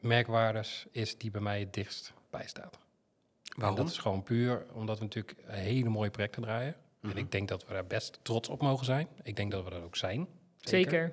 merkwaardes 0.00 0.86
is 0.90 1.18
die 1.18 1.30
bij 1.30 1.40
mij 1.40 1.60
het 1.60 1.74
dichtst 1.74 2.12
bij 2.30 2.46
staat. 2.46 2.74
En 2.74 3.60
Waarom? 3.60 3.76
dat 3.76 3.88
is 3.88 3.98
gewoon 3.98 4.22
puur 4.22 4.66
omdat 4.72 4.98
we 4.98 5.04
natuurlijk 5.04 5.36
hele 5.46 5.88
mooie 5.88 6.10
projecten 6.10 6.42
draaien. 6.42 6.74
Mhm. 7.00 7.12
En 7.12 7.18
ik 7.18 7.32
denk 7.32 7.48
dat 7.48 7.66
we 7.66 7.72
daar 7.72 7.86
best 7.86 8.18
trots 8.22 8.48
op 8.48 8.62
mogen 8.62 8.84
zijn. 8.84 9.08
Ik 9.22 9.36
denk 9.36 9.50
dat 9.50 9.64
we 9.64 9.70
dat 9.70 9.82
ook 9.82 9.96
zijn. 9.96 10.26
Zeker. 10.60 11.12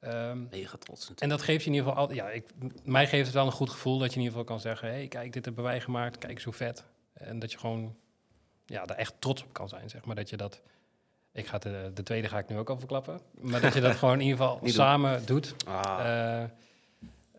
Ehm, 0.00 0.42
Mega 0.50 0.76
trots 0.76 1.00
natuurlijk. 1.00 1.20
en 1.20 1.28
dat 1.28 1.42
geeft 1.42 1.64
je 1.64 1.70
in 1.70 1.76
ieder 1.76 1.88
geval... 1.90 2.06
al- 2.08 2.14
Ja, 2.14 2.28
ik, 2.30 2.48
mij 2.84 3.06
geeft 3.06 3.24
het 3.26 3.34
wel 3.34 3.46
een 3.46 3.52
goed 3.52 3.70
gevoel 3.70 3.98
dat 3.98 4.08
je 4.10 4.14
in 4.18 4.22
ieder 4.22 4.38
geval 4.38 4.54
kan 4.54 4.60
zeggen... 4.60 4.88
hé, 4.88 4.94
hey, 4.94 5.08
kijk, 5.08 5.32
dit 5.32 5.44
hebben 5.44 5.64
wij 5.64 5.80
gemaakt. 5.80 6.18
Kijk, 6.18 6.40
zo 6.40 6.50
vet. 6.50 6.84
En 7.12 7.38
dat 7.38 7.52
je 7.52 7.58
gewoon 7.58 7.96
ja, 8.66 8.84
daar 8.84 8.96
echt 8.96 9.14
trots 9.18 9.42
op 9.42 9.52
kan 9.52 9.68
zijn, 9.68 9.90
zeg 9.90 10.04
maar. 10.04 10.14
Dat 10.16 10.30
je 10.30 10.36
dat 10.36 10.60
Ik 11.32 11.46
ga 11.46 11.58
de, 11.58 11.90
de 11.94 12.02
tweede 12.02 12.28
ga 12.28 12.38
ik 12.38 12.48
nu 12.48 12.58
ook 12.58 12.70
al 12.70 12.78
verklappen. 12.78 13.20
Maar 13.40 13.60
dat 13.60 13.74
je 13.74 13.80
dat 13.80 13.96
gewoon 14.00 14.14
in 14.14 14.26
ieder 14.26 14.36
geval 14.38 14.58
doen. 14.60 14.68
samen 14.68 15.26
doet. 15.26 15.54
Ah, 15.66 16.40
Eh, 16.42 16.50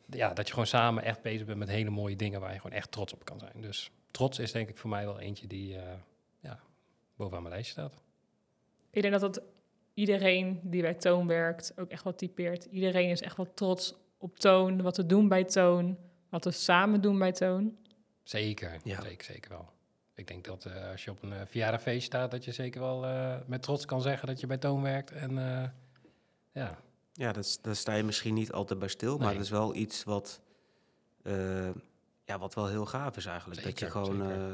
ja, 0.10 0.34
dat 0.34 0.46
je 0.48 0.52
gewoon 0.54 0.68
samen 0.68 1.04
echt 1.04 1.22
bezig 1.22 1.46
bent 1.46 1.58
met 1.60 1.68
hele 1.70 1.90
mooie 1.90 2.16
dingen 2.16 2.40
waar 2.40 2.54
je 2.54 2.60
gewoon 2.60 2.78
echt 2.78 2.92
trots 2.92 3.14
op 3.14 3.26
kan 3.26 3.40
zijn. 3.40 3.62
Dus 3.62 3.92
trots 4.12 4.40
is 4.40 4.52
denk 4.52 4.70
ik 4.70 4.78
voor 4.78 4.90
mij 4.90 5.06
wel 5.06 5.20
eentje 5.20 5.48
die 5.48 5.78
eh, 5.78 5.94
ja, 6.40 6.60
bovenaan 7.16 7.42
mijn 7.42 7.54
lijstje 7.54 7.74
staat. 7.74 8.02
Ik 8.90 9.02
denk 9.02 9.20
dat 9.20 9.34
dat 9.34 9.44
iedereen 9.94 10.60
die 10.64 10.82
bij 10.82 10.94
Toon 10.94 11.28
werkt 11.28 11.74
ook 11.76 11.90
echt 11.90 12.04
wel 12.04 12.16
typeert. 12.16 12.66
Iedereen 12.66 13.10
is 13.10 13.22
echt 13.22 13.38
wel 13.38 13.54
trots 13.54 13.96
op 14.18 14.40
Toon, 14.40 14.82
wat 14.82 14.98
we 14.98 15.06
doen 15.06 15.28
bij 15.28 15.44
Toon, 15.44 15.98
wat 16.30 16.44
we 16.44 16.52
samen 16.52 17.02
doen 17.02 17.20
bij 17.20 17.32
Toon. 17.32 17.78
Zeker, 18.24 18.80
Ja. 18.84 19.02
zeker, 19.02 19.26
zeker 19.26 19.52
wel. 19.52 19.74
Ik 20.16 20.28
denk 20.28 20.46
dat 20.46 20.66
eh, 20.66 20.90
als 20.92 21.04
je 21.04 21.12
op 21.12 21.24
een 21.24 21.32
uh, 21.32 21.42
verjaardagfeest 21.46 22.06
staat, 22.06 22.32
dat 22.32 22.46
je 22.46 22.52
zeker 22.52 22.82
wel 22.82 23.06
eh, 23.06 23.36
met 23.46 23.62
trots 23.62 23.86
kan 23.86 24.02
zeggen 24.02 24.28
dat 24.28 24.40
je 24.40 24.48
bij 24.48 24.58
Toon 24.58 24.82
werkt. 24.82 25.12
En 25.12 25.38
eh, 25.38 25.70
ja, 26.52 26.80
ja, 27.18 27.32
dat, 27.32 27.60
daar 27.62 27.76
sta 27.76 27.94
je 27.94 28.04
misschien 28.04 28.34
niet 28.34 28.52
altijd 28.52 28.80
bij 28.80 28.88
stil, 28.88 29.18
maar 29.18 29.34
dat 29.34 29.44
is 29.44 29.50
wel 29.50 29.76
iets 29.76 30.04
wat, 30.04 30.42
eh, 31.24 31.70
ja, 32.24 32.40
wat 32.40 32.54
wel 32.54 32.68
heel 32.68 32.86
gaaf 32.86 33.18
is 33.18 33.26
eigenlijk. 33.26 33.64
dat 33.64 33.80
je 33.80 33.92
gewoon, 33.92 34.22
eh, 34.22 34.54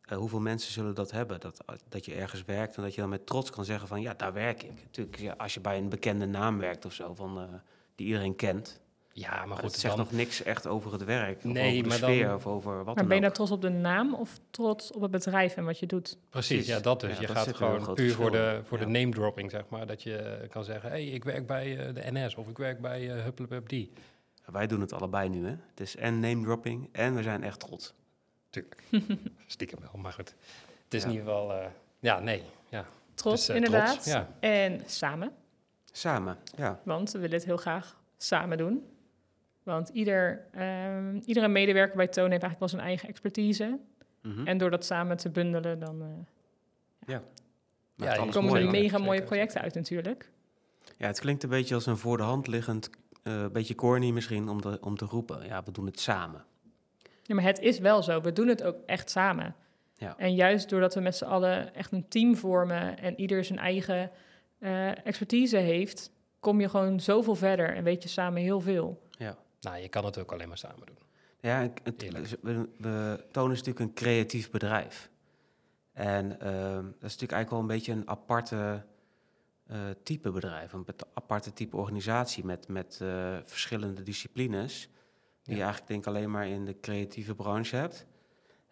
eh, 0.00 0.18
hoeveel 0.18 0.40
mensen 0.40 0.72
zullen 0.72 0.94
dat 0.94 1.10
hebben? 1.10 1.40
Dat, 1.40 1.64
dat 1.88 2.04
je 2.04 2.14
ergens 2.14 2.44
werkt 2.44 2.76
en 2.76 2.82
dat 2.82 2.94
je 2.94 3.00
dan 3.00 3.10
met 3.10 3.26
trots 3.26 3.50
kan 3.50 3.64
zeggen 3.64 3.88
van, 3.88 4.00
ja, 4.00 4.14
daar 4.14 4.32
werk 4.32 4.62
ik. 4.62 4.82
Natuurlijk, 4.82 5.18
ja, 5.18 5.34
als 5.36 5.54
je 5.54 5.60
bij 5.60 5.78
een 5.78 5.88
bekende 5.88 6.26
naam 6.26 6.58
werkt 6.58 6.84
of 6.84 6.92
zo, 6.92 7.14
van, 7.14 7.62
die 7.94 8.06
iedereen 8.06 8.36
kent. 8.36 8.80
Ja 9.18 9.30
maar 9.36 9.46
Maar 9.48 9.56
goed, 9.56 9.70
het 9.70 9.80
zegt 9.80 9.96
dan, 9.96 10.04
nog 10.04 10.14
niks 10.14 10.42
echt 10.42 10.66
over 10.66 10.92
het 10.92 11.04
werk, 11.04 11.36
of 11.36 11.44
Nee, 11.44 11.70
over 11.70 11.82
de 11.82 11.88
maar 11.88 11.98
dan- 12.00 12.10
sfeer, 12.10 12.34
of 12.34 12.46
over 12.46 12.76
wat 12.76 12.84
Maar 12.84 12.94
dan 12.94 13.06
ben 13.06 13.14
je 13.16 13.22
nou 13.22 13.34
trots 13.34 13.50
op 13.50 13.62
de 13.62 13.68
naam 13.68 14.14
of 14.14 14.38
trots 14.50 14.92
op 14.92 15.00
het 15.02 15.10
bedrijf 15.10 15.56
en 15.56 15.64
wat 15.64 15.78
je 15.78 15.86
doet? 15.86 16.16
precies, 16.30 16.48
precies. 16.48 16.66
ja, 16.66 16.80
dat 16.80 17.00
dus. 17.00 17.14
Ja, 17.14 17.20
je 17.20 17.26
dat 17.26 17.36
gaat 17.36 17.56
gewoon 17.56 17.94
puur 17.94 18.12
voor 18.14 18.30
de, 18.30 18.60
voor 18.64 18.78
Ja. 18.78 18.84
de 18.84 18.90
name 18.90 19.10
dropping, 19.12 19.50
zeg 19.50 19.62
maar. 19.68 19.86
Dat 19.86 20.02
je 20.02 20.16
eh, 20.16 20.48
kan 20.48 20.64
zeggen, 20.64 20.90
hey, 20.90 21.04
ik 21.06 21.24
werk 21.24 21.46
bij 21.46 21.86
eh, 21.86 21.94
de 21.94 22.02
NS 22.12 22.34
of 22.34 22.48
ik 22.48 22.58
werk 22.58 22.80
bij 22.80 23.16
uh, 23.16 23.22
Hupplepup 23.22 23.68
die. 23.68 23.92
Wij 24.44 24.66
doen 24.66 24.80
het 24.80 24.92
allebei 24.92 25.28
nu, 25.28 25.44
hè. 25.44 25.50
Het 25.70 25.80
is 25.80 25.96
en 25.96 26.20
name 26.20 26.42
dropping 26.42 26.88
en 26.92 27.14
we 27.14 27.22
zijn 27.22 27.42
echt 27.42 27.60
trots. 27.60 27.94
Tuurlijk. 28.50 28.82
Stiekem 29.46 29.78
wel, 29.80 30.00
maar 30.02 30.12
goed. 30.12 30.34
Het 30.84 30.94
is 30.94 31.02
Ja. 31.02 31.08
in 31.08 31.14
ieder 31.14 31.28
geval, 31.28 31.52
eh, 31.52 31.66
ja, 31.98 32.20
nee. 32.20 32.42
Ja, 32.68 32.86
Trots, 33.14 33.36
Dus, 33.46 33.48
eh, 33.48 33.56
inderdaad. 33.56 33.90
trots, 33.90 34.06
ja. 34.06 34.28
En 34.40 34.82
samen, 34.86 35.32
Samen, 35.92 36.38
ja. 36.56 36.80
want 36.84 37.10
we 37.12 37.18
willen 37.18 37.36
het 37.36 37.44
heel 37.44 37.56
graag 37.56 37.96
samen 38.18 38.58
doen. 38.58 38.84
Want 39.66 39.88
ieder, 39.88 40.46
ehm, 40.52 41.16
iedere 41.24 41.48
medewerker 41.48 41.96
bij 41.96 42.06
Toon 42.06 42.30
heeft 42.30 42.42
eigenlijk 42.42 42.58
wel 42.58 42.68
zijn 42.68 42.82
eigen 42.82 43.08
expertise. 43.08 43.78
Mhm. 44.22 44.46
En 44.46 44.58
door 44.58 44.70
dat 44.70 44.84
samen 44.84 45.16
te 45.16 45.30
bundelen, 45.30 45.78
dan 45.78 46.02
eh, 46.02 46.08
Ja, 47.06 47.22
je 47.94 48.18
alles 48.18 48.34
komen 48.34 48.34
er 48.34 48.42
mooi, 48.42 48.62
hoor. 48.62 48.70
mega 48.72 48.98
mooie 48.98 49.22
projecten 49.22 49.60
uit 49.60 49.74
natuurlijk. 49.74 50.30
Ja, 50.96 51.06
het 51.06 51.20
klinkt 51.20 51.42
een 51.42 51.48
beetje 51.48 51.74
als 51.74 51.86
een 51.86 51.96
voor 51.96 52.16
de 52.16 52.22
hand 52.22 52.46
liggend, 52.46 52.90
eh 53.22 53.46
beetje 53.52 53.74
corny 53.74 54.10
misschien, 54.10 54.48
om, 54.48 54.62
de, 54.62 54.78
om 54.80 54.96
te 54.96 55.04
roepen. 55.04 55.46
Ja, 55.46 55.62
we 55.62 55.72
doen 55.72 55.86
het 55.86 56.00
samen. 56.00 56.44
Ja, 57.22 57.34
maar 57.34 57.44
het 57.44 57.58
is 57.60 57.78
wel 57.78 58.02
zo. 58.02 58.20
We 58.20 58.32
doen 58.32 58.48
het 58.48 58.62
ook 58.62 58.76
echt 58.86 59.10
samen. 59.10 59.54
Ja. 59.94 60.14
En 60.18 60.34
juist 60.34 60.68
doordat 60.68 60.94
we 60.94 61.00
met 61.00 61.16
z'n 61.16 61.24
allen 61.24 61.74
echt 61.74 61.92
een 61.92 62.08
team 62.08 62.36
vormen 62.36 62.98
en 62.98 63.20
ieder 63.20 63.44
zijn 63.44 63.58
eigen 63.58 64.10
eh, 64.58 65.06
expertise 65.06 65.56
heeft, 65.56 66.10
kom 66.40 66.60
je 66.60 66.68
gewoon 66.68 67.00
zoveel 67.00 67.34
verder 67.34 67.74
en 67.74 67.84
weet 67.84 68.02
je 68.02 68.08
samen 68.08 68.42
heel 68.42 68.60
veel. 68.60 69.02
Nou, 69.60 69.76
je 69.76 69.88
kan 69.88 70.04
het 70.04 70.18
ook 70.18 70.32
alleen 70.32 70.48
maar 70.48 70.58
samen 70.58 70.86
doen. 70.86 70.98
ja 71.40 71.70
het, 71.82 72.10
we, 72.42 72.68
we 72.78 73.24
tonen 73.30 73.52
is 73.52 73.58
natuurlijk 73.58 73.86
een 73.86 73.94
creatief 73.94 74.50
bedrijf. 74.50 75.10
En 75.92 76.40
ehm, 76.40 76.84
dat 76.84 77.10
is 77.10 77.16
natuurlijk 77.16 77.32
eigenlijk 77.32 77.50
wel 77.50 77.60
een 77.60 77.66
beetje 77.66 77.92
een 77.92 78.08
aparte 78.08 78.84
eh, 79.66 79.78
type 80.02 80.30
bedrijf, 80.30 80.72
een 80.72 80.86
aparte 81.14 81.52
type 81.52 81.76
organisatie 81.76 82.44
met, 82.44 82.68
met 82.68 82.98
eh, 83.02 83.36
verschillende 83.44 84.02
disciplines. 84.02 84.88
Die 85.42 85.54
je 85.54 85.62
eigenlijk 85.62 85.90
denk 85.90 86.00
ik 86.00 86.06
alleen 86.06 86.30
maar 86.30 86.46
in 86.46 86.64
de 86.64 86.80
creatieve 86.80 87.34
branche 87.34 87.76
hebt. 87.76 88.06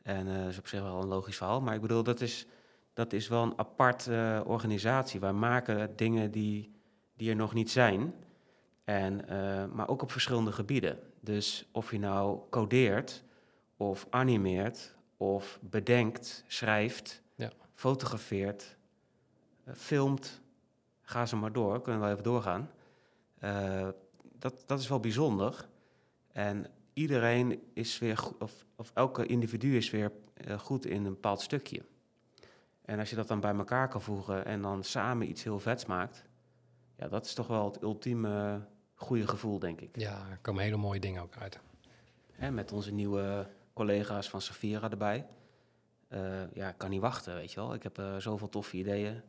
En 0.05 0.29
eh, 0.29 0.39
dat 0.39 0.49
is 0.49 0.59
op 0.59 0.67
zich 0.67 0.83
wel 0.83 1.01
een 1.01 1.09
logisch 1.09 1.37
verhaal. 1.37 1.61
Maar 1.61 1.75
ik 1.75 1.81
bedoel, 1.81 2.03
dat 2.03 2.21
is, 2.21 2.47
dat 2.93 3.13
is 3.13 3.29
wel 3.29 3.43
een 3.43 3.59
aparte 3.59 4.15
eh, 4.15 4.51
organisatie. 4.51 5.21
Wij 5.21 5.33
maken 5.33 5.97
dingen 5.97 6.31
die, 6.31 6.73
die 7.17 7.31
er 7.31 7.37
nog 7.37 7.55
niet 7.55 7.71
zijn. 7.71 8.15
En, 8.85 9.29
eh, 9.29 9.65
maar 9.73 9.89
ook 9.89 10.03
op 10.03 10.13
verschillende 10.13 10.53
gebieden. 10.53 10.99
Dus 11.21 11.69
of 11.73 11.91
je 11.91 11.99
nou 11.99 12.41
codeert, 12.51 13.25
of 13.77 14.07
animeert, 14.11 14.95
of 15.17 15.59
bedenkt, 15.63 16.45
schrijft, 16.47 17.23
Ja. 17.35 17.51
fotografeert, 17.75 18.77
eh, 19.65 19.75
filmt. 19.75 20.41
Ga 21.03 21.27
ze 21.27 21.37
maar 21.37 21.53
door, 21.53 21.81
kunnen 21.81 22.03
we 22.03 22.09
even 22.11 22.23
doorgaan. 22.23 22.71
Eh, 23.39 23.89
dat, 24.39 24.63
dat 24.67 24.81
is 24.81 24.89
wel 24.89 25.01
bijzonder. 25.01 25.69
En 26.33 26.67
iedereen 26.93 27.63
is 27.73 27.99
weer, 27.99 28.21
of, 28.39 28.65
of 28.77 28.91
elke 28.95 29.27
individu 29.27 29.77
is 29.77 29.91
weer 29.91 30.13
goed 30.59 30.87
in 30.87 31.05
een 31.05 31.13
bepaald 31.13 31.41
stukje. 31.41 31.83
En 32.85 32.99
als 32.99 33.11
je 33.11 33.17
dat 33.17 33.29
dan 33.29 33.41
bij 33.41 33.55
elkaar 33.55 33.89
kan 33.89 34.03
voegen 34.03 34.45
en 34.45 34.63
dan 34.63 34.85
samen 34.85 35.29
iets 35.29 35.43
heel 35.45 35.59
vets 35.59 35.87
maakt, 35.87 36.25
ja, 36.97 37.09
dat 37.09 37.25
is 37.25 37.35
toch 37.35 37.47
wel 37.47 37.65
het 37.65 37.83
ultieme 37.83 38.67
goede 39.05 39.29
gevoel, 39.29 39.59
denk 39.59 39.81
ik. 39.81 39.99
Ja, 39.99 40.27
er 40.31 40.39
komen 40.43 40.63
hele 40.63 40.77
mooie 40.77 41.01
dingen 41.01 41.23
ook 41.23 41.37
uit. 41.37 41.59
Hè, 42.33 42.51
met 42.51 42.73
onze 42.73 42.93
nieuwe 42.93 43.49
collega's 43.73 44.29
van 44.29 44.41
Safira 44.41 44.91
erbij. 44.91 45.27
Eh, 46.09 46.53
ja, 46.55 46.69
ik 46.69 46.79
kan 46.79 46.91
niet 46.91 47.01
wachten, 47.01 47.35
weet 47.35 47.53
je 47.53 47.61
wel. 47.61 47.75
Ik 47.75 47.83
heb 47.83 47.99
eh, 47.99 48.17
zoveel 48.17 48.49
toffe 48.49 48.77
ideeën. 48.77 49.23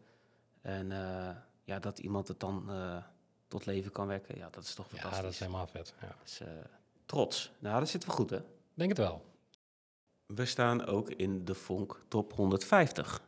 En 0.61 0.91
eh, 0.91 1.35
ja, 1.63 1.79
dat 1.79 1.99
iemand 1.99 2.27
het 2.27 2.39
dan 2.39 2.65
eh, 2.69 2.97
tot 3.47 3.65
leven 3.65 3.91
kan 3.91 4.07
wekken, 4.07 4.37
ja, 4.37 4.49
dat 4.49 4.63
is 4.63 4.73
toch 4.73 4.85
Ja, 4.85 4.91
fantastisch. 4.91 5.21
dat 5.23 5.31
is 5.31 5.39
helemaal 5.39 5.67
vet. 5.67 5.93
Ja. 6.01 6.15
Dus, 6.23 6.41
trots. 7.05 7.51
Nou, 7.59 7.79
dat 7.79 7.89
zit 7.89 8.05
wel 8.05 8.15
goed, 8.15 8.29
hè? 8.29 8.39
Denk 8.73 8.89
het 8.89 8.97
wel. 8.99 9.25
We 10.25 10.45
staan 10.45 10.85
ook 10.85 11.09
in 11.09 11.45
de 11.45 11.53
Vonk 11.55 12.05
Top 12.07 12.33
150. 12.33 13.21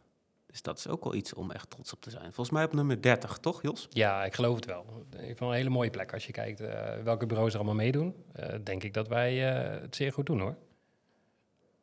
Dus 0.47 0.61
dat 0.61 0.77
is 0.77 0.87
ook 0.87 1.03
wel 1.03 1.13
iets 1.15 1.33
om 1.33 1.51
echt 1.51 1.69
trots 1.69 1.93
op 1.93 2.01
te 2.01 2.09
zijn. 2.09 2.23
Volgens 2.23 2.49
mij 2.49 2.63
op 2.63 2.73
nummer 2.73 3.01
30, 3.01 3.37
toch 3.37 3.61
Jos? 3.61 3.87
Ja, 3.89 4.25
ik 4.25 4.33
geloof 4.33 4.55
het 4.55 4.65
wel. 4.65 5.05
Ik 5.09 5.17
vind 5.17 5.39
het 5.39 5.41
een 5.41 5.51
hele 5.51 5.69
mooie 5.69 5.89
plek. 5.89 6.13
Als 6.13 6.25
je 6.25 6.31
kijkt 6.31 6.59
eh, 6.59 7.03
welke 7.03 7.25
bureaus 7.25 7.51
er 7.51 7.57
allemaal 7.59 7.75
meedoen, 7.75 8.15
eh, 8.33 8.55
denk 8.63 8.83
ik 8.83 8.93
dat 8.93 9.07
wij 9.07 9.55
eh, 9.55 9.81
het 9.81 9.95
zeer 9.95 10.13
goed 10.13 10.25
doen 10.25 10.39
hoor. 10.39 10.57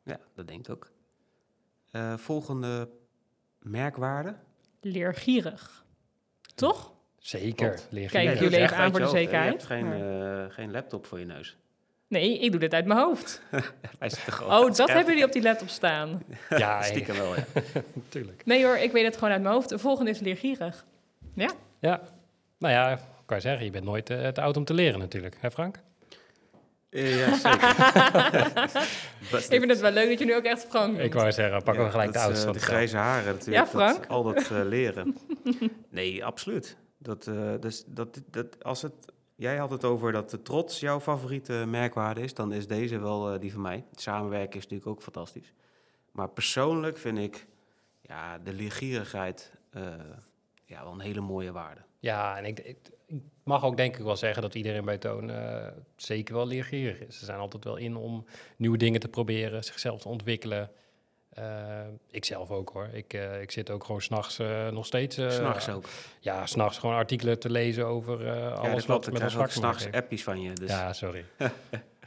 Ja, 0.03 0.19
dat 0.35 0.47
denk 0.47 0.67
ik 0.67 0.73
ook. 0.73 0.91
Eh, 1.91 2.17
volgende 2.17 2.89
merkwaarde. 3.59 4.35
Leergierig. 4.81 5.85
Toch? 6.55 6.93
Zeker. 7.17 7.67
Klopt. 7.67 7.87
Leer 7.91 8.09
Kijk, 8.09 8.39
jullie 8.39 8.57
even 8.57 8.77
aan 8.77 8.91
voor 8.91 8.99
de 8.99 9.07
zekerheid. 9.07 9.51
Je 9.51 9.57
hebt 9.57 9.65
geen, 9.65 9.93
eh, 9.93 10.53
geen 10.53 10.71
laptop 10.71 11.05
voor 11.05 11.19
je 11.19 11.25
neus. 11.25 11.57
Nee, 12.07 12.39
ik 12.39 12.51
doe 12.51 12.59
dit 12.59 12.73
uit 12.73 12.85
mijn 12.85 12.99
hoofd. 12.99 13.41
Hij 13.99 14.09
zit 14.09 14.25
er 14.25 14.31
gewoon 14.33 14.63
Oh, 14.63 14.73
dat 14.75 14.87
hebben 14.87 15.07
jullie 15.07 15.25
op 15.25 15.31
die 15.31 15.41
laptop 15.41 15.69
staan. 15.69 16.23
Ja, 16.49 16.81
Stiekem 16.81 17.15
wel, 17.15 17.35
ja. 17.35 17.43
natuurlijk. 18.03 18.41
Nee 18.45 18.63
hoor, 18.65 18.77
ik 18.77 18.91
weet 18.91 19.05
het 19.05 19.13
gewoon 19.15 19.31
uit 19.31 19.41
mijn 19.41 19.53
hoofd. 19.53 19.69
De 19.69 19.79
volgende 19.79 20.11
is 20.11 20.19
leergierig. 20.19 20.85
Ja? 21.33 21.51
Ja, 21.79 22.01
nou 22.59 22.73
ja, 22.73 22.99
kan 23.25 23.37
je 23.37 23.43
zeggen, 23.43 23.65
je 23.65 23.71
bent 23.71 23.83
nooit 23.85 24.09
eh, 24.09 24.27
te 24.27 24.41
oud 24.41 24.57
om 24.57 24.65
te 24.65 24.73
leren 24.73 24.99
natuurlijk. 24.99 25.35
Hè 25.39 25.51
Frank? 25.51 25.79
Eh, 26.89 27.19
ja, 27.19 27.35
zeker. 27.35 27.69
Ik 29.31 29.59
vind 29.59 29.69
het 29.69 29.79
wel 29.79 29.91
leuk 29.91 30.09
dat 30.09 30.19
je 30.19 30.25
nu 30.25 30.35
ook 30.35 30.43
echt 30.43 30.65
Frank 30.69 30.93
Ik 30.93 30.99
noemt. 30.99 31.13
wou 31.13 31.31
zeggen, 31.31 31.63
pak 31.63 31.75
Ja, 31.75 31.81
hem 31.81 31.89
gelijk 31.89 32.13
dat 32.13 32.21
de 32.21 32.27
oudste. 32.27 32.45
eh, 32.47 32.51
van 32.51 32.59
de 32.61 32.65
grijze 32.65 32.97
haren 32.97 33.33
natuurlijk. 33.33 33.65
Ja, 33.65 33.67
Frank? 33.71 33.97
Dat, 33.97 34.07
al 34.07 34.23
dat 34.23 34.37
eh, 34.51 34.59
leren. 34.63 35.17
nee, 35.89 36.25
absoluut. 36.25 36.77
Dat, 36.97 37.27
eh, 37.27 37.35
dus 37.59 37.83
dat, 37.87 38.21
dat, 38.31 38.63
als 38.63 38.81
het, 38.81 38.93
jij 39.35 39.57
had 39.57 39.71
het 39.71 39.83
over 39.83 40.11
dat 40.11 40.29
de 40.29 40.41
trots 40.41 40.79
jouw 40.79 40.99
favoriete 40.99 41.63
merkwaarde 41.67 42.21
is, 42.21 42.33
dan 42.33 42.53
is 42.53 42.67
deze 42.67 42.99
wel 42.99 43.33
eh, 43.33 43.39
die 43.39 43.51
van 43.51 43.61
mij. 43.61 43.83
Samenwerken 43.95 44.57
is 44.57 44.63
natuurlijk 44.63 44.89
ook 44.89 45.01
fantastisch. 45.01 45.53
Maar 46.11 46.29
persoonlijk 46.29 46.97
vind 46.97 47.17
ik 47.17 47.47
ja, 48.01 48.37
de 48.37 48.53
leergierigheid 48.53 49.51
eh, 49.69 49.83
ja, 50.65 50.83
wel 50.83 50.93
een 50.93 50.99
hele 50.99 51.21
mooie 51.21 51.51
waarde. 51.51 51.81
Ja, 51.99 52.37
en 52.37 52.45
ik, 52.45 52.59
ik, 52.59 52.77
ik 53.05 53.21
mag 53.43 53.63
ook 53.63 53.77
denk 53.77 53.97
ik 53.97 54.03
wel 54.03 54.15
zeggen 54.15 54.41
dat 54.41 54.55
iedereen 54.55 54.85
bij 54.85 54.97
Toon 54.97 55.29
eh, 55.29 55.67
zeker 55.95 56.35
wel 56.35 56.47
leergierig 56.47 56.99
is. 56.99 57.19
Ze 57.19 57.25
zijn 57.25 57.39
altijd 57.39 57.63
wel 57.63 57.75
in 57.75 57.95
om 57.95 58.25
nieuwe 58.57 58.77
dingen 58.77 58.99
te 58.99 59.07
proberen, 59.07 59.63
zichzelf 59.63 60.01
te 60.01 60.07
ontwikkelen. 60.07 60.71
Eh, 61.35 61.79
ik 62.11 62.25
zelf 62.25 62.51
ook 62.51 62.69
hoor. 62.69 62.89
Ik, 62.93 63.13
eh, 63.13 63.41
ik 63.41 63.51
zit 63.51 63.69
ook 63.69 63.83
gewoon 63.83 64.01
s'nachts 64.01 64.39
eh 64.39 64.67
nog 64.69 64.85
steeds... 64.85 65.15
S'nachts 65.15 65.69
ook. 65.69 65.85
Ja, 66.19 66.45
s'nachts 66.45 66.77
gewoon 66.77 66.95
artikelen 66.95 67.39
te 67.39 67.49
lezen 67.49 67.85
over 67.85 68.25
Ja, 68.25 68.49
alles 68.49 68.85
wat 68.85 69.07
Ik 69.07 69.13
met 69.13 69.21
ons 69.21 69.33
vak 69.33 69.47
te 69.47 69.53
s'nachts 69.53 69.91
appjes 69.91 70.23
van 70.23 70.41
je. 70.41 70.53
Dus. 70.53 70.69
Ja, 70.69 70.93
sorry. 70.93 71.25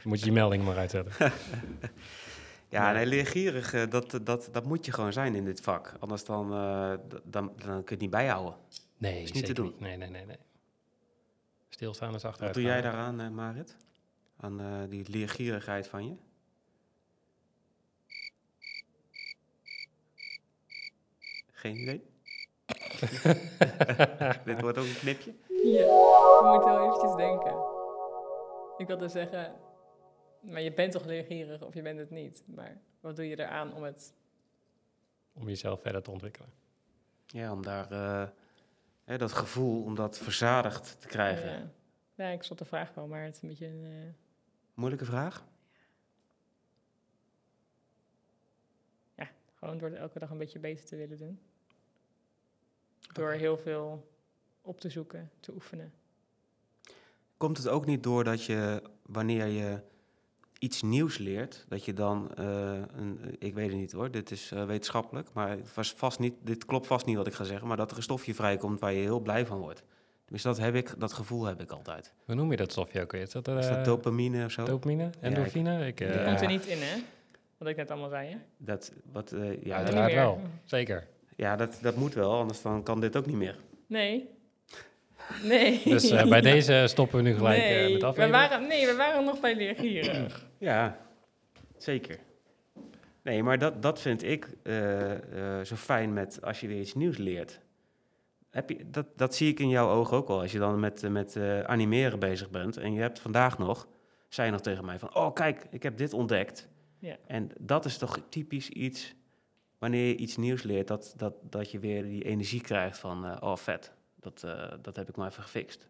Moet 0.03 0.19
je 0.19 0.25
je 0.25 0.31
melding 0.31 0.63
maar 0.63 0.77
uitzetten. 0.77 1.13
Ja, 2.71 2.85
Nee. 2.85 2.93
nee, 2.93 3.05
leergierig, 3.05 3.87
dat, 3.89 4.19
dat, 4.23 4.49
dat 4.51 4.63
moet 4.65 4.85
je 4.85 4.91
gewoon 4.91 5.13
zijn 5.13 5.35
in 5.35 5.45
dit 5.45 5.61
vak. 5.61 5.93
Anders 5.99 6.25
dan, 6.25 6.49
dan, 6.49 7.21
dan 7.23 7.51
kun 7.55 7.65
je 7.65 7.83
het 7.85 7.99
niet 7.99 8.09
bijhouden. 8.09 8.55
Nee, 8.97 9.21
Is 9.21 9.31
niet 9.31 9.45
te 9.45 9.53
doen. 9.53 9.75
Nee, 9.79 9.97
nee, 9.97 10.09
nee, 10.09 10.25
nee. 10.25 10.37
Stilstaan 11.69 12.07
is 12.15 12.21
Wat 12.21 12.31
achteruit 12.31 12.53
doe 12.53 12.63
jij 12.63 12.81
daaraan, 12.81 13.33
Marit? 13.33 13.75
Aan 14.37 14.87
die 14.89 15.09
leergierigheid 15.09 15.87
van 15.87 16.05
je? 16.05 16.15
Geen 21.59 21.75
idee? 21.75 22.01
Dit 24.45 24.61
wordt 24.61 24.77
ook 24.77 24.85
een 24.85 24.95
knipje. 24.99 25.33
Ja, 25.47 25.79
je 25.79 26.49
moet 26.53 26.63
wel 26.63 26.85
eventjes 26.85 27.15
denken. 27.15 27.57
Ik 28.77 28.87
wilde 28.87 29.07
zeggen, 29.07 29.55
maar 30.41 30.61
je 30.61 30.73
bent 30.73 30.91
toch 30.91 31.05
leergierig 31.05 31.61
of 31.63 31.73
je 31.73 31.81
bent 31.81 31.99
het 31.99 32.09
niet. 32.09 32.43
Maar 32.45 32.77
wat 32.99 33.15
doe 33.15 33.27
je 33.27 33.39
eraan 33.39 33.73
om 33.73 33.83
het... 33.83 34.13
Om 35.33 35.47
jezelf 35.47 35.81
verder 35.81 36.01
te 36.03 36.11
ontwikkelen. 36.11 36.49
Ja, 37.25 37.51
om 37.51 37.63
daar 37.63 37.91
eh, 37.91 38.27
hè, 39.03 39.17
dat 39.17 39.31
gevoel, 39.31 39.83
om 39.83 39.95
dat 39.95 40.17
verzadigd 40.17 41.01
te 41.01 41.07
krijgen. 41.07 41.51
Ja, 42.15 42.23
ja 42.25 42.29
ik 42.29 42.43
stond 42.43 42.59
de 42.59 42.65
vraag 42.65 42.93
wel, 42.93 43.07
maar 43.07 43.23
het 43.23 43.35
is 43.35 43.41
een 43.41 43.49
beetje 43.49 43.67
een... 43.67 43.85
eh, 43.85 44.13
Moeilijke 44.73 45.05
vraag? 45.05 45.43
Gewoon 49.69 49.83
door 49.83 49.97
het 49.97 50.07
elke 50.07 50.19
dag 50.19 50.29
een 50.29 50.37
beetje 50.37 50.59
beter 50.59 50.85
te 50.85 50.95
willen 50.95 51.17
doen. 51.17 51.39
Door 53.13 53.31
heel 53.31 53.57
veel 53.57 54.11
op 54.61 54.79
te 54.79 54.89
zoeken, 54.89 55.31
te 55.39 55.53
oefenen. 55.53 55.93
Komt 57.37 57.57
het 57.57 57.67
ook 57.67 57.85
niet 57.85 58.03
door 58.03 58.23
dat 58.23 58.43
je, 58.43 58.81
wanneer 59.05 59.45
je 59.45 59.81
iets 60.59 60.81
nieuws 60.81 61.17
leert, 61.17 61.65
dat 61.67 61.85
je 61.85 61.93
dan, 61.93 62.33
eh, 62.35 62.81
een, 62.95 63.35
ik 63.39 63.53
weet 63.53 63.69
het 63.69 63.77
niet 63.77 63.91
hoor, 63.91 64.11
dit 64.11 64.31
is 64.31 64.51
eh, 64.51 64.65
wetenschappelijk, 64.65 65.33
maar 65.33 65.49
het 65.49 65.73
was 65.73 65.93
vast 65.93 66.19
niet, 66.19 66.33
dit 66.41 66.65
klopt 66.65 66.87
vast 66.87 67.05
niet 67.05 67.17
wat 67.17 67.27
ik 67.27 67.33
ga 67.33 67.43
zeggen, 67.43 67.67
maar 67.67 67.77
dat 67.77 67.91
er 67.91 67.97
een 67.97 68.03
stofje 68.03 68.33
vrijkomt 68.33 68.79
waar 68.79 68.93
je 68.93 69.01
heel 69.01 69.19
blij 69.19 69.45
van 69.45 69.59
wordt. 69.59 69.83
Dus 70.25 70.41
dat 70.41 70.57
heb 70.57 70.75
ik, 70.75 70.93
dat 70.97 71.13
gevoel 71.13 71.45
heb 71.45 71.61
ik 71.61 71.71
altijd. 71.71 72.13
Hoe 72.25 72.35
noem 72.35 72.51
je 72.51 72.57
dat 72.57 72.71
stofje 72.71 73.01
ook 73.01 73.11
weer? 73.11 73.21
Is 73.21 73.31
dat, 73.31 73.47
Is 73.47 73.67
eh, 73.67 73.75
dat 73.75 73.85
dopamine 73.85 74.45
of 74.45 74.51
zo? 74.51 74.63
dopamine? 74.63 75.09
Endorfine? 75.19 75.87
ik, 75.87 75.97
Die 75.97 76.07
eh, 76.07 76.25
komt 76.25 76.41
er 76.41 76.47
niet 76.47 76.65
in, 76.65 76.77
hè? 76.81 76.97
Wat 77.59 77.67
ik 77.67 77.75
net 77.75 77.91
allemaal 77.91 78.09
zei, 78.09 78.29
hè? 78.29 78.37
Dat, 78.57 78.93
wat, 79.11 79.31
eh, 79.31 79.63
ja, 79.63 79.75
Uiteraard 79.77 80.13
wel, 80.13 80.41
zeker. 80.65 81.07
ja 81.35 81.55
dat, 81.55 81.79
dat 81.81 81.95
moet 81.95 82.13
wel, 82.13 82.33
anders 82.33 82.61
dan 82.61 82.83
kan 82.83 82.99
dit 82.99 83.17
ook 83.17 83.25
niet 83.25 83.35
meer. 83.35 83.55
Nee. 83.87 84.29
Nee. 85.43 85.81
Dus 85.83 86.09
eh, 86.09 86.29
bij 86.29 86.41
deze 86.51 86.83
stoppen 86.87 87.17
we 87.17 87.23
nu 87.23 87.35
gelijk 87.35 87.61
eh, 87.61 87.69
nee. 87.69 87.91
met 87.91 88.01
we 88.01 88.07
afleveren. 88.07 88.39
waren, 88.39 88.67
nee, 88.67 88.85
we 88.85 88.95
waren 88.95 89.25
nog 89.25 89.39
bij 89.39 89.55
leergierig. 89.55 90.47
Ja, 90.57 90.97
zeker. 91.77 92.19
Nee, 93.29 93.43
maar 93.43 93.57
dat, 93.57 93.81
dat 93.81 94.01
vind 94.01 94.23
ik 94.23 94.47
eh, 94.63 95.11
eh, 95.59 95.65
zo 95.65 95.75
fijn 95.75 96.13
met 96.13 96.41
als 96.41 96.59
je 96.59 96.67
weer 96.67 96.79
iets 96.79 96.93
nieuws 96.93 97.17
leert. 97.17 97.59
Heb 98.49 98.69
je, 98.69 98.89
dat, 98.89 99.05
dat 99.15 99.35
zie 99.35 99.49
ik 99.49 99.59
in 99.59 99.69
jouw 99.69 99.89
ogen 99.89 100.17
ook 100.17 100.29
al. 100.29 100.41
Als 100.41 100.51
je 100.51 100.59
dan 100.59 100.79
met, 100.79 101.09
met 101.09 101.35
eh, 101.35 101.59
animeren 101.59 102.19
bezig 102.19 102.49
bent 102.49 102.77
en 102.77 102.93
je 102.93 103.01
hebt 103.01 103.19
vandaag 103.19 103.57
nog, 103.57 103.87
zei 104.29 104.47
je 104.47 104.53
nog 104.53 104.61
tegen 104.61 104.85
mij 104.85 104.99
van, 104.99 105.15
oh 105.15 105.33
kijk, 105.33 105.65
ik 105.69 105.83
heb 105.83 105.97
dit 105.97 106.13
ontdekt. 106.13 106.67
Ja. 106.99 107.17
En 107.27 107.49
dat 107.59 107.85
is 107.85 107.97
toch 107.97 108.19
typisch 108.29 108.69
iets, 108.69 109.13
wanneer 109.77 110.07
je 110.07 110.15
iets 110.15 110.37
nieuws 110.37 110.63
leert, 110.63 110.87
dat, 110.87 111.13
dat, 111.17 111.33
dat 111.41 111.71
je 111.71 111.79
weer 111.79 112.03
die 112.03 112.23
energie 112.23 112.61
krijgt 112.61 112.97
van, 112.97 113.25
eh, 113.25 113.37
oh 113.39 113.55
vet, 113.55 113.91
dat, 114.15 114.43
eh, 114.43 114.73
dat 114.81 114.95
heb 114.95 115.09
ik 115.09 115.15
maar 115.15 115.29
even 115.29 115.43
gefixt. 115.43 115.87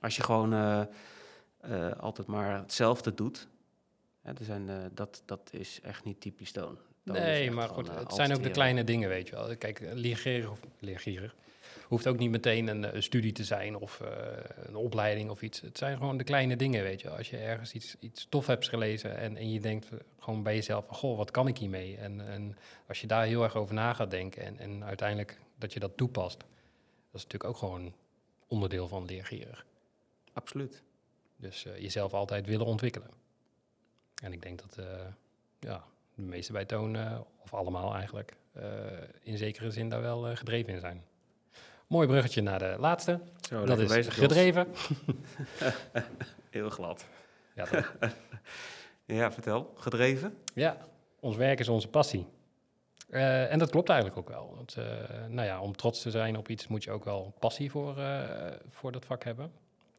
Als 0.00 0.16
je 0.16 0.22
gewoon 0.22 0.52
eh, 0.52 1.92
altijd 1.98 2.26
maar 2.26 2.58
hetzelfde 2.58 3.14
doet, 3.14 3.48
hè, 4.22 4.30
er 4.30 4.44
zijn, 4.44 4.90
dat, 4.94 5.22
dat 5.26 5.50
is 5.52 5.80
echt 5.80 6.04
niet 6.04 6.20
typisch 6.20 6.52
toon. 6.52 6.78
Nee, 7.02 7.50
maar 7.50 7.68
goed, 7.68 7.94
het 7.94 8.14
zijn 8.14 8.34
ook 8.34 8.42
de 8.42 8.50
kleine 8.50 8.84
dingen, 8.84 9.08
weet 9.08 9.28
je 9.28 9.34
wel. 9.34 9.56
Kijk, 9.56 9.80
leergierig 9.92 10.50
of 10.50 10.60
leergierig 10.78 11.34
hoeft 11.92 12.06
ook 12.06 12.18
niet 12.18 12.30
meteen 12.30 12.66
een, 12.66 12.84
eh, 12.84 13.00
studie 13.00 13.32
te 13.32 13.44
zijn 13.44 13.76
of 13.76 14.00
eh, 14.00 14.08
een 14.66 14.76
opleiding 14.76 15.30
of 15.30 15.42
iets. 15.42 15.60
Het 15.60 15.78
zijn 15.78 15.96
gewoon 15.96 16.16
de 16.16 16.24
kleine 16.24 16.56
dingen, 16.56 16.82
weet 16.82 17.00
je. 17.00 17.10
Als 17.10 17.30
je 17.30 17.36
ergens 17.36 17.72
iets, 17.72 17.96
iets 18.00 18.26
tof 18.28 18.46
hebt 18.46 18.68
gelezen 18.68 19.16
en, 19.16 19.36
en 19.36 19.50
je 19.52 19.60
denkt 19.60 19.88
gewoon 20.18 20.42
bij 20.42 20.54
jezelf 20.54 20.86
van, 20.86 20.94
goh, 20.94 21.16
wat 21.16 21.30
kan 21.30 21.48
ik 21.48 21.58
hiermee? 21.58 21.96
En, 21.96 22.28
en 22.28 22.56
als 22.88 23.00
je 23.00 23.06
daar 23.06 23.24
heel 23.24 23.42
erg 23.42 23.56
over 23.56 23.74
na 23.74 23.94
gaat 23.94 24.10
denken 24.10 24.42
en, 24.42 24.58
en 24.58 24.84
uiteindelijk 24.84 25.38
dat 25.58 25.72
je 25.72 25.80
dat 25.80 25.96
toepast, 25.96 26.38
dat 26.38 27.20
is 27.20 27.22
natuurlijk 27.22 27.50
ook 27.50 27.56
gewoon 27.56 27.94
onderdeel 28.46 28.88
van 28.88 29.04
leergierig. 29.04 29.66
Absoluut. 30.32 30.82
Dus 31.36 31.64
eh, 31.64 31.78
jezelf 31.78 32.12
altijd 32.12 32.46
willen 32.46 32.66
ontwikkelen. 32.66 33.10
En 34.22 34.32
ik 34.32 34.42
denk 34.42 34.60
dat 34.60 34.86
ja, 35.58 35.84
de 36.14 36.22
meeste 36.22 36.52
bij 36.52 36.64
Toon, 36.64 36.96
eh, 36.96 37.20
of 37.38 37.54
allemaal 37.54 37.94
eigenlijk, 37.94 38.36
in 39.22 39.38
zekere 39.38 39.70
zin 39.70 39.88
daar 39.88 40.02
wel 40.02 40.36
gedreven 40.36 40.72
in 40.72 40.80
zijn. 40.80 41.02
Mooi 41.92 42.06
bruggetje 42.06 42.42
naar 42.42 42.58
de 42.58 42.76
laatste. 42.78 43.20
Zo, 43.40 43.64
dat 43.64 43.78
is 43.78 43.88
bezig, 43.88 44.14
gedreven. 44.14 44.66
Heel 46.50 46.70
glad. 46.70 47.06
Ja? 47.54 47.66
Ja, 49.04 49.32
vertel. 49.32 49.72
Gedreven? 49.76 50.36
ja, 50.54 50.86
ons 51.20 51.36
werk 51.36 51.60
is 51.60 51.68
onze 51.68 51.88
passie. 51.88 52.26
Eh, 53.10 53.52
en 53.52 53.58
dat 53.58 53.70
klopt 53.70 53.88
eigenlijk 53.88 54.18
ook 54.18 54.28
wel. 54.28 54.54
Want, 54.56 54.74
eh, 54.76 54.84
nou 55.28 55.46
ja, 55.46 55.60
om 55.60 55.76
trots 55.76 56.02
te 56.02 56.10
zijn 56.10 56.36
op 56.36 56.48
iets 56.48 56.66
moet 56.66 56.84
je 56.84 56.90
ook 56.90 57.04
wel 57.04 57.34
passie 57.38 57.70
voor, 57.70 57.98
eh, 57.98 58.52
voor 58.70 58.92
dat 58.92 59.04
vak 59.04 59.24
hebben. 59.24 59.52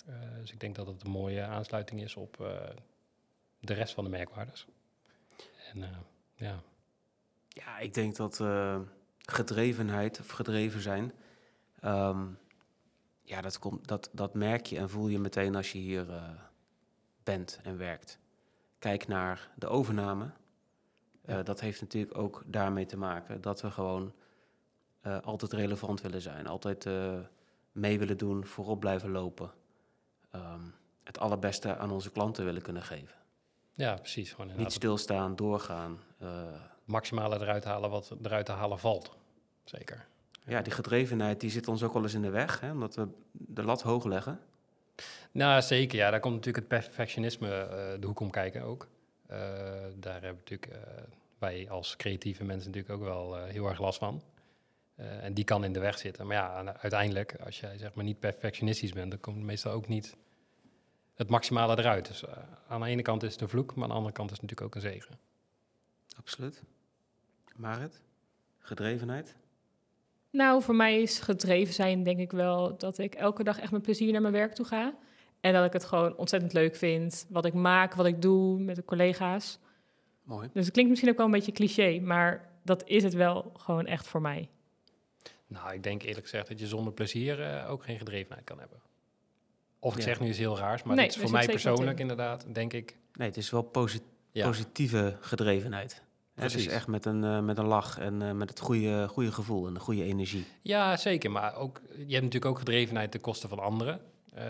Eh, 0.05 0.13
dus 0.39 0.51
ik 0.51 0.59
denk 0.59 0.75
dat 0.75 0.87
het 0.87 1.03
een 1.03 1.11
mooie 1.11 1.43
aansluiting 1.43 2.01
is 2.01 2.15
op 2.15 2.41
eh, 2.41 2.47
de 3.59 3.73
rest 3.73 3.93
van 3.93 4.03
de 4.03 4.09
merkwaardes. 4.09 4.67
En 5.73 5.83
eh, 5.83 5.89
ja, 6.35 6.59
Ja, 7.47 7.79
ik 7.79 7.93
denk 7.93 8.15
dat 8.15 8.39
eh, 8.39 8.79
gedrevenheid 9.19 10.19
of 10.19 10.29
gedreven 10.29 10.81
zijn, 10.81 11.11
ehm, 11.83 12.25
ja, 13.23 13.41
dat, 13.41 13.59
komt, 13.59 13.87
dat, 13.87 14.09
dat 14.11 14.33
merk 14.33 14.65
je 14.65 14.77
en 14.77 14.89
voel 14.89 15.07
je 15.07 15.19
meteen 15.19 15.55
als 15.55 15.71
je 15.71 15.77
hier 15.77 16.09
eh, 16.13 16.29
bent 17.23 17.59
en 17.63 17.77
werkt. 17.77 18.19
Kijk 18.79 19.07
naar 19.07 19.49
de 19.55 19.67
overname. 19.67 20.31
Eh, 21.21 21.35
Ja. 21.35 21.43
dat 21.43 21.59
heeft 21.59 21.81
natuurlijk 21.81 22.17
ook 22.17 22.43
daarmee 22.45 22.85
te 22.85 22.97
maken 22.97 23.41
dat 23.41 23.61
we 23.61 23.71
gewoon 23.71 24.13
eh, 25.01 25.19
altijd 25.21 25.51
relevant 25.53 26.01
willen 26.01 26.21
zijn, 26.21 26.47
altijd 26.47 26.85
mee 27.71 27.99
willen 27.99 28.17
doen, 28.17 28.45
voorop 28.45 28.79
blijven 28.79 29.09
lopen. 29.11 29.51
Ehm, 30.31 30.61
het 31.03 31.19
allerbeste 31.19 31.77
aan 31.77 31.91
onze 31.91 32.11
klanten 32.11 32.45
willen 32.45 32.61
kunnen 32.61 32.83
geven. 32.83 33.15
Ja, 33.71 33.93
precies. 33.93 34.31
Gewoon 34.31 34.55
Niet 34.55 34.71
stilstaan, 34.71 35.35
doorgaan. 35.35 35.99
maximale 36.85 37.35
eruit 37.39 37.63
halen 37.63 37.89
wat 37.89 38.13
eruit 38.23 38.45
te 38.45 38.51
halen 38.51 38.79
valt. 38.79 39.15
Zeker. 39.63 40.05
Ja, 40.45 40.61
die 40.61 40.73
gedrevenheid 40.73 41.39
die 41.39 41.49
zit 41.49 41.67
ons 41.67 41.83
ook 41.83 41.93
wel 41.93 42.01
eens 42.01 42.13
in 42.13 42.21
de 42.21 42.29
weg, 42.29 42.59
hè, 42.59 42.71
omdat 42.71 42.95
we 42.95 43.07
de 43.31 43.63
lat 43.63 43.81
hoog 43.81 44.05
leggen. 44.05 44.39
Nou, 45.31 45.61
zeker. 45.61 45.97
Ja, 45.97 46.09
daar 46.09 46.19
komt 46.19 46.35
natuurlijk 46.35 46.69
het 46.69 46.81
perfectionisme 46.81 47.49
eh, 47.49 48.01
de 48.01 48.07
hoek 48.07 48.19
om 48.19 48.29
kijken 48.29 48.61
ook. 48.61 48.87
Eh, 49.27 49.37
daar 49.95 50.21
hebben 50.21 50.41
natuurlijk 50.45 50.71
eh, 50.71 51.03
wij 51.37 51.69
als 51.69 51.95
creatieve 51.95 52.43
mensen 52.43 52.71
natuurlijk 52.71 52.99
ook 52.99 53.07
wel 53.07 53.45
heel 53.45 53.67
erg 53.67 53.79
last 53.79 53.99
van. 53.99 54.23
En 54.95 55.33
die 55.33 55.43
kan 55.43 55.63
in 55.63 55.73
de 55.73 55.79
weg 55.79 55.97
zitten. 55.97 56.27
Maar 56.27 56.35
ja, 56.35 56.77
uiteindelijk, 56.77 57.35
als 57.45 57.59
jij 57.59 57.77
zeg 57.77 57.93
maar 57.93 58.03
niet 58.03 58.19
perfectionistisch 58.19 58.93
bent, 58.93 59.11
dan 59.11 59.19
komt 59.19 59.43
meestal 59.43 59.71
ook 59.71 59.87
niet 59.87 60.15
het 61.13 61.29
maximale 61.29 61.77
eruit. 61.77 62.07
Dus 62.07 62.23
aan 62.67 62.81
de 62.81 62.87
ene 62.87 63.01
kant 63.01 63.23
is 63.23 63.31
het 63.31 63.41
een 63.41 63.49
vloek, 63.49 63.75
maar 63.75 63.83
aan 63.83 63.89
de 63.89 63.95
andere 63.95 64.13
kant 64.13 64.31
is 64.31 64.37
het 64.37 64.49
natuurlijk 64.49 64.75
ook 64.75 64.83
een 64.83 64.91
zegen. 64.91 65.19
Absoluut. 66.17 66.61
Marit, 67.55 68.01
gedrevenheid? 68.59 69.35
Nou, 70.33 70.61
voor 70.63 70.75
mij 70.75 71.01
is 71.01 71.19
gedreven 71.19 71.73
zijn 71.73 72.03
denk 72.03 72.19
ik 72.19 72.31
wel 72.31 72.77
dat 72.77 72.97
ik 72.97 73.15
elke 73.15 73.43
dag 73.43 73.59
echt 73.59 73.71
met 73.71 73.81
plezier 73.81 74.11
naar 74.11 74.21
mijn 74.21 74.33
werk 74.33 74.53
toe 74.53 74.65
ga. 74.65 74.93
En 75.41 75.53
dat 75.53 75.65
ik 75.65 75.73
het 75.73 75.85
gewoon 75.85 76.17
ontzettend 76.17 76.53
leuk 76.53 76.75
vind. 76.75 77.25
Wat 77.29 77.45
ik 77.45 77.53
maak, 77.53 77.93
wat 77.93 78.05
ik 78.05 78.21
doe 78.21 78.59
met 78.59 78.75
de 78.75 78.85
collega's. 78.85 79.59
Mooi. 80.23 80.49
Dus 80.53 80.63
het 80.63 80.73
klinkt 80.73 80.89
misschien 80.91 81.11
ook 81.11 81.17
wel 81.17 81.25
een 81.25 81.31
beetje 81.31 81.51
cliché, 81.51 81.99
maar 81.99 82.49
dat 82.63 82.83
is 82.87 83.03
het 83.03 83.13
wel 83.13 83.51
gewoon 83.57 83.85
echt 83.85 84.07
voor 84.07 84.21
mij. 84.21 84.49
Nou, 85.47 85.73
ik 85.73 85.83
denk 85.83 86.01
eerlijk 86.03 86.23
gezegd 86.23 86.47
dat 86.47 86.59
je 86.59 86.67
zonder 86.67 86.93
plezier 86.93 87.41
eh, 87.41 87.69
ook 87.71 87.83
geen 87.83 87.97
gedrevenheid 87.97 88.43
kan 88.43 88.59
hebben. 88.59 88.79
Of 89.79 89.91
ik 89.93 89.99
Ja. 89.99 90.05
zeg 90.05 90.19
nu 90.19 90.27
iets 90.27 90.37
heel 90.37 90.57
raars, 90.57 90.83
maar 90.83 90.95
Nee, 90.95 91.07
is 91.07 91.15
voor 91.17 91.31
mij 91.31 91.45
persoonlijk 91.45 91.95
in. 91.95 92.01
inderdaad, 92.01 92.45
denk 92.53 92.73
ik. 92.73 92.97
Nee, 93.13 93.27
het 93.27 93.37
is 93.37 93.49
wel 93.49 93.71
Ja, 94.31 94.45
positieve 94.45 95.17
gedrevenheid. 95.19 96.03
Het 96.33 96.53
is 96.55 96.67
echt 96.67 96.87
met 96.87 97.05
een, 97.05 97.23
eh, 97.23 97.39
met 97.39 97.57
een 97.57 97.65
lach 97.65 97.97
en 97.99 98.21
eh, 98.21 98.31
met 98.31 98.49
het 98.49 98.59
goede, 98.59 99.07
goede 99.07 99.31
gevoel 99.31 99.67
en 99.67 99.73
de 99.73 99.79
goede 99.79 100.03
energie. 100.03 100.45
ja 100.61 100.97
zeker. 100.97 101.31
Maar 101.31 101.55
ook, 101.55 101.81
je 101.89 101.97
hebt 101.97 102.09
natuurlijk 102.09 102.45
ook 102.45 102.57
gedrevenheid 102.57 103.11
ten 103.11 103.21
koste 103.21 103.47
van 103.47 103.59
anderen. 103.59 104.01
Eh, 104.33 104.43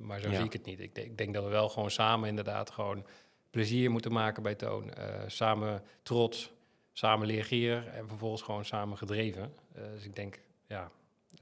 maar 0.00 0.20
zo 0.20 0.28
Ja. 0.30 0.36
zie 0.36 0.44
ik 0.44 0.52
het 0.52 0.64
niet. 0.64 0.80
Ik, 0.80 0.94
denk- 0.94 1.06
ik 1.06 1.18
denk 1.18 1.34
dat 1.34 1.44
we 1.44 1.50
wel 1.50 1.68
gewoon 1.68 1.90
samen 1.90 2.28
inderdaad 2.28 2.70
gewoon 2.70 3.04
plezier 3.50 3.90
moeten 3.90 4.12
maken 4.12 4.42
bij 4.42 4.54
Toon. 4.54 4.90
Samen 5.26 5.82
trots, 6.02 6.50
samen 6.92 7.26
leergier 7.26 7.88
en 7.88 8.08
vervolgens 8.08 8.42
gewoon 8.42 8.64
samen 8.64 8.98
gedreven. 8.98 9.52
Dus 9.94 10.04
ik 10.04 10.16
denk, 10.16 10.40
ja, 10.66 10.90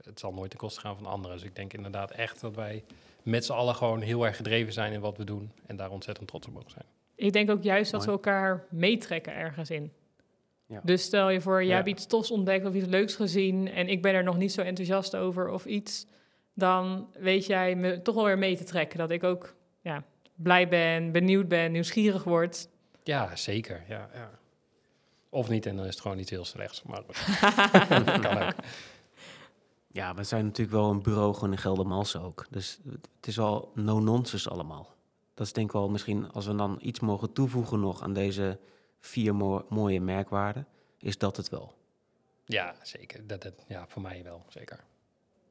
het 0.03 0.19
zal 0.19 0.33
nooit 0.33 0.49
ten 0.49 0.59
koste 0.59 0.79
gaan 0.79 0.95
van 0.95 1.05
anderen. 1.05 1.37
Dus 1.37 1.45
ik 1.45 1.55
denk 1.55 1.73
inderdaad 1.73 2.11
echt 2.11 2.41
dat 2.41 2.55
wij 2.55 2.83
met 3.23 3.45
z'n 3.45 3.51
allen 3.51 3.75
gewoon 3.75 4.01
heel 4.01 4.25
erg 4.25 4.35
gedreven 4.35 4.73
zijn 4.73 4.93
in 4.93 4.99
wat 5.01 5.17
we 5.17 5.23
doen. 5.23 5.51
En 5.65 5.75
daar 5.75 5.89
ontzettend 5.89 6.27
trots 6.27 6.47
op 6.47 6.53
mogen 6.53 6.71
zijn. 6.71 6.85
Ik 7.19 7.33
denk 7.33 7.49
ook 7.49 7.63
juist 7.63 7.91
dat 7.91 8.05
we 8.05 8.11
elkaar 8.11 8.65
meetrekken 8.69 9.35
ergens 9.35 9.69
in. 9.69 9.91
Ja. 10.65 10.81
Dus 10.83 11.03
stel 11.03 11.29
je 11.29 11.41
voor, 11.41 11.59
jij 11.59 11.67
Ja. 11.69 11.75
hebt 11.75 11.87
iets 11.87 12.05
tofs 12.05 12.31
ontdekt 12.31 12.65
of 12.65 12.73
iets 12.73 12.87
leuks 12.87 13.15
gezien 13.15 13.71
en 13.71 13.87
ik 13.87 14.01
ben 14.01 14.13
er 14.13 14.23
nog 14.23 14.37
niet 14.37 14.51
zo 14.51 14.61
enthousiast 14.61 15.15
over 15.15 15.49
of 15.49 15.65
iets, 15.65 16.05
dan 16.53 17.09
weet 17.19 17.45
jij 17.45 17.75
me 17.75 18.01
toch 18.01 18.15
wel 18.15 18.23
weer 18.23 18.37
mee 18.37 18.57
te 18.57 18.63
trekken. 18.63 18.97
Dat 18.99 19.09
ik 19.09 19.23
ook 19.23 19.55
ja, 19.81 20.03
blij 20.35 20.67
ben, 20.67 21.11
benieuwd 21.11 21.47
ben, 21.47 21.71
nieuwsgierig 21.71 22.23
word. 22.23 22.67
Ja, 23.03 23.35
zeker. 23.35 23.83
Ja, 23.87 24.09
ja. 24.13 24.29
Of 25.29 25.49
niet, 25.49 25.65
en 25.65 25.75
dan 25.75 25.85
is 25.85 25.91
het 25.91 26.01
gewoon 26.01 26.19
iets 26.19 26.29
heel 26.29 26.45
slechts. 26.45 26.83
Maar 26.83 27.03
goed. 27.05 28.21
kan 28.21 28.37
ook. 28.43 28.53
Ja, 29.91 30.05
maar 30.05 30.15
we 30.15 30.23
zijn 30.23 30.45
natuurlijk 30.45 30.77
wel 30.77 30.89
een 30.89 31.01
bureau 31.01 31.33
gewoon 31.33 31.51
in 31.51 31.57
Geldermalsen 31.57 32.21
ook. 32.21 32.45
Dus 32.49 32.79
het 33.15 33.27
is 33.27 33.39
al 33.39 33.71
no-nonsense 33.75 34.49
allemaal. 34.49 34.95
Dat 35.39 35.47
is 35.47 35.53
denk 35.53 35.67
ik 35.67 35.73
wel 35.73 35.89
misschien, 35.89 36.31
als 36.31 36.45
we 36.45 36.55
dan 36.55 36.77
iets 36.81 36.99
mogen 36.99 37.33
toevoegen 37.33 37.79
nog 37.79 38.01
aan 38.01 38.13
deze 38.13 38.59
vier 38.99 39.35
mo- 39.35 39.65
mooie 39.69 40.01
merkwaarden, 40.01 40.67
is 40.97 41.17
dat 41.17 41.37
het 41.37 41.49
wel. 41.49 41.73
Ja, 42.45 42.75
zeker. 42.81 43.27
Dat, 43.27 43.41
dat, 43.41 43.53
ja, 43.67 43.85
voor 43.87 44.01
mij 44.01 44.23
wel, 44.23 44.45
zeker. 44.47 44.79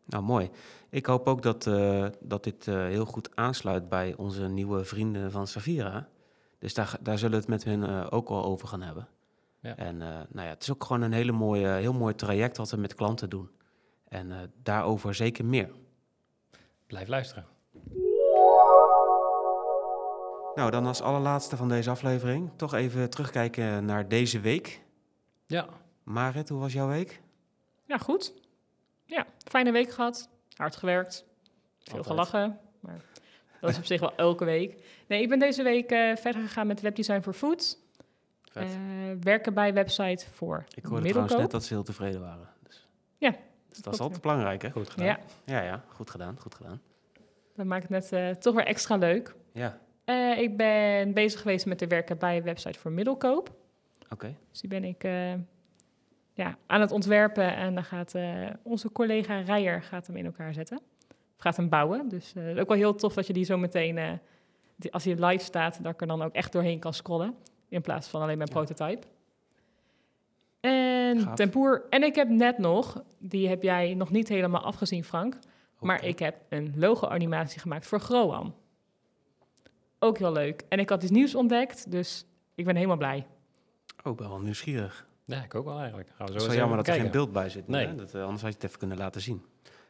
Nou, 0.05 0.23
mooi. 0.23 0.51
Ik 0.91 1.07
hoop 1.07 1.27
ook 1.27 1.43
dat, 1.43 1.67
eh, 1.67 2.07
dat 2.21 2.45
dit 2.45 2.69
eh, 2.69 2.75
heel 2.75 3.05
goed 3.05 3.37
aansluit 3.37 3.89
bij 3.89 4.15
onze 4.17 4.49
nieuwe 4.49 4.85
vrienden 4.85 5.31
van 5.31 5.47
Savira. 5.47 6.09
Dus 6.59 6.75
daar, 6.75 6.97
daar 7.01 7.19
zullen 7.19 7.35
we 7.35 7.41
het 7.53 7.65
met 7.65 7.65
hun 7.65 7.85
eh, 7.85 8.07
ook 8.11 8.29
al 8.29 8.45
over 8.45 8.69
gaan 8.69 8.83
hebben. 8.83 9.09
Ja. 9.61 9.77
En 9.77 9.97
nou 9.99 10.29
ja, 10.33 10.43
het 10.49 10.63
is 10.63 10.71
ook 10.71 10.85
gewoon 10.85 11.03
een 11.03 11.13
hele 11.13 11.33
mooie, 11.33 11.69
heel 11.69 11.93
mooi 11.93 12.15
traject 12.15 12.57
wat 12.57 12.71
we 12.71 12.77
met 12.77 12.95
klanten 12.95 13.31
doen. 13.31 13.51
En 14.09 14.53
daarover 14.63 15.15
zeker 15.15 15.45
meer. 15.45 15.71
Blijf 16.87 17.09
luisteren. 17.09 17.47
Nou, 20.59 20.71
dan 20.71 20.87
als 20.87 21.01
allerlaatste 21.03 21.57
van 21.57 21.69
deze 21.69 21.91
aflevering 21.91 22.51
toch 22.57 22.75
even 22.75 23.11
terugkijken 23.11 23.85
naar 23.85 24.09
deze 24.09 24.41
week. 24.41 24.81
Ja, 25.47 25.67
Marit, 26.03 26.49
hoe 26.49 26.61
was 26.61 26.73
jouw 26.73 26.89
week? 26.89 27.21
Ja, 27.85 27.99
goed. 27.99 28.33
Ja, 29.05 29.27
fijne 29.45 29.73
week 29.73 29.91
gehad. 29.91 30.29
Hard 30.57 30.77
gewerkt. 30.77 31.25
Veel 31.83 31.97
Altijd. 31.97 32.07
gelachen. 32.07 32.59
Maar 32.81 33.01
dat 33.61 33.71
is 33.71 33.77
op 33.79 33.85
zich 33.85 34.01
wel 34.01 34.15
elke 34.17 34.45
week. 34.45 34.83
Nee, 35.09 35.23
ik 35.23 35.29
ben 35.29 35.39
deze 35.39 35.63
week 35.63 35.91
eh, 35.91 36.17
verder 36.17 36.43
gegaan 36.43 36.67
met 36.67 36.81
webdesign 36.81 37.21
voor 37.23 37.33
food. 37.33 37.79
Eh, 38.53 38.65
werken 39.21 39.55
bij 39.55 39.73
website 39.75 40.27
voor 40.33 40.57
Ik 40.75 40.85
hoorde 40.85 40.85
trouwens 40.85 41.13
middelkoop. 41.13 41.39
net 41.39 41.51
dat 41.51 41.65
ze 41.65 41.75
heel 41.75 41.83
tevreden 41.83 42.21
waren. 42.21 42.49
Dus, 42.63 42.87
Ja, 43.19 43.35
dus 43.69 43.79
dat 43.79 43.95
is 43.95 44.01
altijd 44.01 44.21
belangrijk, 44.21 44.63
hè? 44.63 44.71
goed 44.71 44.91
gedaan. 44.91 45.07
Ja, 45.07 45.19
Ja, 45.45 45.61
ja, 45.63 45.85
goed 45.89 46.11
gedaan, 46.11 46.37
goed 46.41 46.55
gedaan. 46.55 46.81
dat 47.57 47.67
maakt 47.67 47.83
het 47.83 47.91
net 47.91 48.13
eh, 48.13 48.31
toch 48.31 48.55
weer 48.55 48.67
extra 48.67 48.97
leuk. 48.97 49.35
Ja, 49.53 49.79
Eh, 50.09 50.39
ik 50.39 50.57
ben 50.57 51.13
bezig 51.13 51.41
geweest 51.41 51.67
met 51.67 51.79
de 51.79 51.87
werken 51.87 52.19
bij 52.19 52.43
website 52.43 52.79
voor 52.79 52.91
middelkoop. 52.93 53.51
oké. 54.11 54.35
Dus 54.51 54.61
die 54.61 54.71
ben 54.71 54.85
ik 54.85 55.05
eh, 55.05 55.33
ja, 56.33 56.57
aan 56.67 56.81
het 56.81 56.91
ontwerpen 56.91 57.57
en 57.57 57.75
dan 57.75 57.85
gaat 57.85 58.15
eh, 58.15 58.47
onze 58.63 58.93
collega 58.93 59.39
Rijer 59.41 59.83
gaat 59.83 60.07
hem 60.07 60.17
in 60.17 60.25
elkaar 60.25 60.53
zetten. 60.55 60.77
Of 61.09 61.43
gaat 61.43 61.57
hem 61.57 61.69
bouwen. 61.69 62.09
Dus 62.09 62.33
eh, 62.35 62.59
ook 62.61 62.69
wel 62.69 62.77
heel 62.77 62.95
tof 62.95 63.15
dat 63.15 63.27
je 63.27 63.33
die 63.33 63.45
zo 63.45 63.59
meteen, 63.59 64.21
die, 64.77 64.93
als 64.93 65.05
hij 65.05 65.15
live 65.15 65.45
staat, 65.45 65.83
dat 65.83 65.93
ik 65.93 66.01
er 66.01 66.07
dan 66.07 66.23
ook 66.23 66.35
echt 66.35 66.53
doorheen 66.53 66.79
kan 66.79 66.95
scrollen. 66.95 67.35
In 67.69 67.81
plaats 67.83 68.09
van 68.09 68.23
alleen 68.23 68.39
mijn 68.39 68.51
Ja. 68.53 68.55
prototype. 68.57 69.07
En 70.61 71.21
Gaaf. 71.21 71.35
tempoer. 71.37 71.85
En 71.91 72.03
ik 72.03 72.15
heb 72.15 72.29
net 72.29 72.59
nog, 72.59 73.03
die 73.19 73.49
heb 73.49 73.63
jij 73.63 73.95
nog 73.95 74.11
niet 74.11 74.29
helemaal 74.29 74.63
afgezien, 74.63 75.05
Frank. 75.05 75.39
Maar 75.81 76.05
ik 76.05 76.19
heb 76.19 76.35
een 76.49 76.73
logo-animatie 76.77 77.61
gemaakt 77.61 77.87
voor 77.87 78.01
Groam. 78.01 78.55
Ook 79.99 80.19
heel 80.19 80.33
leuk. 80.33 80.65
En 80.69 80.79
ik 80.79 80.89
had 80.89 81.03
iets 81.03 81.13
nieuws 81.13 81.35
ontdekt, 81.35 81.91
dus 81.91 82.27
ik 82.55 82.65
ben 82.65 82.75
helemaal 82.75 82.97
blij. 82.97 83.27
Oh, 84.05 84.13
ik 84.13 84.19
ben 84.19 84.29
wel 84.29 84.41
nieuwsgierig. 84.41 85.07
Ja, 85.25 85.43
ik 85.43 85.55
ook 85.55 85.65
wel 85.65 85.79
eigenlijk. 85.79 86.09
Gaan 86.09 86.27
we 86.27 86.33
Het 86.33 86.33
zo 86.33 86.37
is 86.37 86.43
eens 86.43 86.53
wel 86.53 86.57
jammer 86.57 86.77
dat 86.77 86.95
er 86.95 87.01
geen 87.03 87.11
beeld 87.11 87.33
bij 87.33 87.49
zit. 87.49 87.69
Nee. 87.69 87.87
hè? 87.87 87.95
Dat, 87.95 88.15
eh, 88.15 88.23
anders 88.23 88.43
had 88.43 88.51
je 88.51 88.57
het 88.57 88.67
even 88.67 88.79
kunnen 88.79 88.97
laten 88.99 89.21
zien. 89.21 89.43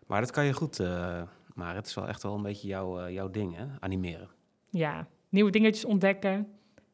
Maar 0.07 0.21
dat 0.21 0.31
kan 0.31 0.45
je 0.45 0.53
goed, 0.53 0.81
eh 0.81 1.23
maar 1.55 1.75
het 1.75 1.87
is 1.87 1.95
wel 1.95 2.09
echt 2.09 2.23
wel 2.23 2.35
een 2.35 2.43
beetje 2.43 2.69
jouw, 2.69 3.01
eh, 3.01 3.13
jouw 3.13 3.31
ding, 3.31 3.57
hè? 3.57 3.67
Animeren. 3.81 4.29
ja, 4.71 5.09
nieuwe 5.29 5.51
dingetjes 5.51 5.85
ontdekken. 5.85 6.53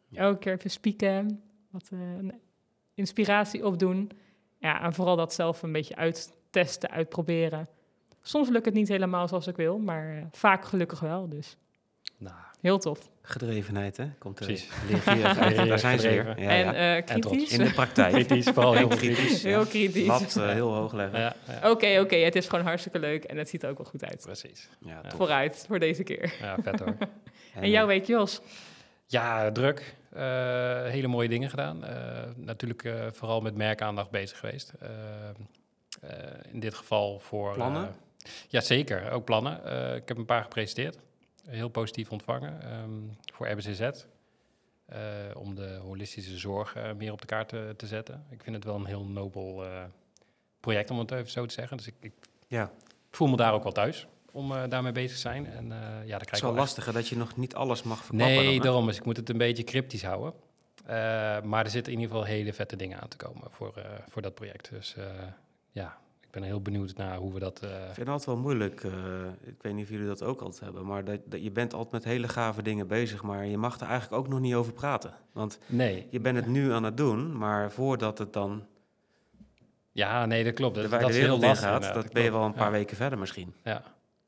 Ja. 0.09 0.21
Elke 0.21 0.39
keer 0.39 0.53
even 0.53 0.71
spieken. 0.71 1.43
Wat 1.71 1.89
eh, 1.93 1.99
inspiratie 2.95 3.67
opdoen. 3.67 4.11
Ja, 4.59 4.83
en 4.83 4.95
vooral 4.95 5.17
dat 5.17 5.35
zelf 5.35 5.63
een 5.63 5.73
beetje 5.73 5.97
uittesten, 5.97 6.91
uitproberen. 6.91 7.67
Soms 8.21 8.49
lukt 8.49 8.65
het 8.65 8.75
niet 8.75 8.89
helemaal 8.89 9.29
zoals 9.29 9.47
ik 9.47 9.57
wil, 9.57 9.79
maar 9.79 10.29
vaak 10.31 10.65
gelukkig 10.65 11.01
wel. 11.01 11.29
Dus 11.29 11.57
Nou, 12.17 12.35
heel 12.65 12.79
tof. 12.79 12.99
Gedrevenheid, 13.23 13.97
hè? 13.97 14.05
Komt 14.19 14.39
er 14.39 14.45
Precies. 14.47 14.69
leergierig 14.89 15.67
Daar 15.69 15.79
zijn 15.79 15.99
ze 15.99 16.09
weer. 16.09 16.27
Ja, 16.27 16.35
en 16.49 16.65
ja. 16.65 16.75
eh, 16.75 16.95
En 16.97 17.05
kritisch. 17.21 17.53
In 17.53 17.65
de 17.65 17.73
praktijk. 17.73 18.13
kritisch, 18.13 18.45
vooral 18.49 18.73
heel 18.73 18.91
En 18.91 18.97
kritisch. 18.97 19.17
kritisch. 19.19 19.43
Heel 19.43 19.59
ja. 19.61 19.65
kritisch. 19.67 20.07
Lat 20.07 20.37
eh, 20.37 20.49
heel 20.49 20.75
hoog 20.75 20.93
leggen. 20.93 21.19
Ja, 21.21 21.35
Ja, 21.47 21.59
ja, 21.63 21.71
Oké, 21.71 22.01
oké, 22.01 22.17
het 22.17 22.37
is 22.37 22.49
gewoon 22.49 22.65
hartstikke 22.65 22.99
leuk 22.99 23.25
en 23.25 23.37
het 23.37 23.49
ziet 23.49 23.63
er 23.63 23.71
ook 23.71 23.77
wel 23.77 23.87
goed 23.87 24.05
uit. 24.05 24.23
precies. 24.23 24.69
top. 24.83 25.13
Vooruit, 25.17 25.65
voor 25.69 25.79
deze 25.79 26.03
keer. 26.03 26.35
Ja, 26.41 26.57
vet 26.63 26.81
hoor. 26.81 26.97
En 27.55 27.71
jouw 27.71 27.87
week, 27.87 28.05
Jos? 28.07 28.41
Ja, 29.07 29.53
druk. 29.53 29.95
Eh, 30.13 30.23
hele 30.85 31.07
mooie 31.07 31.29
dingen 31.29 31.51
gedaan. 31.51 31.85
Eh, 31.85 31.97
natuurlijk 32.37 32.85
eh, 32.85 32.95
vooral 33.13 33.41
met 33.41 33.55
merkaandacht 33.57 34.11
bezig 34.11 34.39
geweest. 34.39 34.73
Eh, 34.81 34.89
eh, 36.01 36.19
in 36.53 36.61
dit 36.61 36.75
geval 36.75 37.19
voor... 37.19 37.53
Plannen? 37.55 37.83
eh, 37.89 38.31
ja, 38.49 38.61
zeker. 38.61 39.11
Ook 39.11 39.25
plannen. 39.25 39.65
Eh, 39.65 39.95
ik 39.97 40.09
heb 40.09 40.17
een 40.17 40.25
paar 40.25 40.43
gepresenteerd. 40.43 40.99
Heel 41.49 41.69
positief 41.69 42.11
ontvangen. 42.11 42.63
ehm, 42.63 42.91
voor 43.35 43.49
RBCZ. 43.49 43.81
eh, 44.85 45.01
om 45.35 45.55
de 45.55 45.75
holistische 45.83 46.39
zorg 46.39 46.75
eh, 46.77 46.93
meer 46.93 47.13
op 47.13 47.21
de 47.21 47.27
kaart 47.27 47.49
te, 47.49 47.75
te 47.77 47.87
zetten. 47.87 48.25
Ik 48.31 48.43
vind 48.43 48.57
het 48.57 48.65
wel 48.65 48.75
een 48.75 48.85
heel 48.85 49.05
nobel 49.05 49.65
eh, 49.65 49.83
project, 50.61 50.91
om 50.91 50.99
het 50.99 51.11
even 51.11 51.31
zo 51.31 51.47
te 51.47 51.55
zeggen. 51.55 51.77
Dus 51.77 51.87
ik, 51.87 51.95
ik 52.01 52.13
Ja, 52.47 52.71
voel 53.11 53.29
me 53.29 53.37
daar 53.37 53.53
ook 53.53 53.63
wel 53.63 53.73
thuis 53.73 54.07
om 54.33 54.69
daarmee 54.69 54.93
bezig 54.93 55.11
te 55.15 55.21
zijn. 55.21 55.47
En 55.47 55.65
ja, 55.69 55.79
daar 55.79 55.99
het 56.01 56.07
krijg 56.09 56.31
is 56.31 56.37
ik 56.37 56.43
wel 56.43 56.51
echt- 56.51 56.61
lastig 56.61 56.85
hè, 56.85 56.93
dat 56.93 57.09
je 57.09 57.17
nog 57.17 57.37
niet 57.37 57.55
alles 57.55 57.83
mag 57.83 58.05
verklappen. 58.05 58.37
Nee, 58.37 58.53
dan, 58.55 58.63
daarom. 58.63 58.87
Dus 58.87 58.97
ik 58.97 59.05
moet 59.05 59.17
het 59.17 59.29
een 59.29 59.39
beetje 59.39 59.65
cryptisch 59.65 60.03
houden. 60.05 60.33
Maar 61.49 61.65
er 61.65 61.71
zitten 61.71 61.93
in 61.93 61.99
ieder 62.01 62.15
geval 62.17 62.31
hele 62.33 62.53
vette 62.53 62.77
dingen 62.77 63.01
aan 63.01 63.09
te 63.09 63.17
komen 63.17 63.51
voor, 63.51 63.87
voor 64.09 64.23
dat 64.23 64.35
project. 64.35 64.71
Dus 64.71 64.97
ja, 65.73 65.99
ben 66.35 66.43
heel 66.43 66.61
benieuwd 66.61 66.97
naar 66.97 67.17
hoe 67.17 67.33
we 67.33 67.39
dat... 67.39 67.61
eh, 67.63 67.71
Ik 67.71 67.85
vind 67.85 67.97
het 67.97 68.09
altijd 68.09 68.27
wel 68.27 68.37
moeilijk. 68.37 68.85
eh, 68.85 69.27
ik 69.43 69.55
weet 69.63 69.75
niet 69.75 69.85
of 69.85 69.91
jullie 69.91 70.07
dat 70.07 70.23
ook 70.23 70.41
altijd 70.41 70.61
hebben. 70.63 70.87
Maar 70.87 71.05
dat, 71.05 71.21
dat, 71.25 71.43
je 71.43 71.51
bent 71.51 71.73
altijd 71.75 71.93
met 71.93 72.05
hele 72.05 72.29
gave 72.29 72.63
dingen 72.63 72.87
bezig. 72.87 73.23
Maar 73.23 73.47
je 73.47 73.59
mag 73.59 73.81
er 73.81 73.87
eigenlijk 73.87 74.23
ook 74.23 74.29
nog 74.29 74.41
niet 74.41 74.55
over 74.55 74.73
praten. 74.73 75.13
Want 75.33 75.59
nee, 75.67 76.07
je 76.11 76.21
bent 76.21 76.37
het 76.37 76.47
nu 76.47 76.73
aan 76.73 76.83
het 76.85 76.97
doen. 76.97 77.39
Maar 77.39 77.71
voordat 77.73 78.19
het 78.19 78.33
dan 78.33 78.67
ja, 79.93 80.27
nee, 80.27 80.45
dat 80.45 80.55
klopt. 80.55 80.75
Dat, 80.75 80.91
dat 80.91 81.09
is 81.11 81.17
heel 81.19 81.39
lastig. 81.39 81.69
gaat, 81.69 81.95
dat 81.95 82.13
ben 82.13 82.23
je 82.23 82.31
wel 82.31 82.45
een 82.45 82.53
paar 82.53 82.65
Ja, 82.67 82.71
weken 82.71 82.97
verder 82.97 83.19
misschien. 83.19 83.55
Ja. 83.65 83.83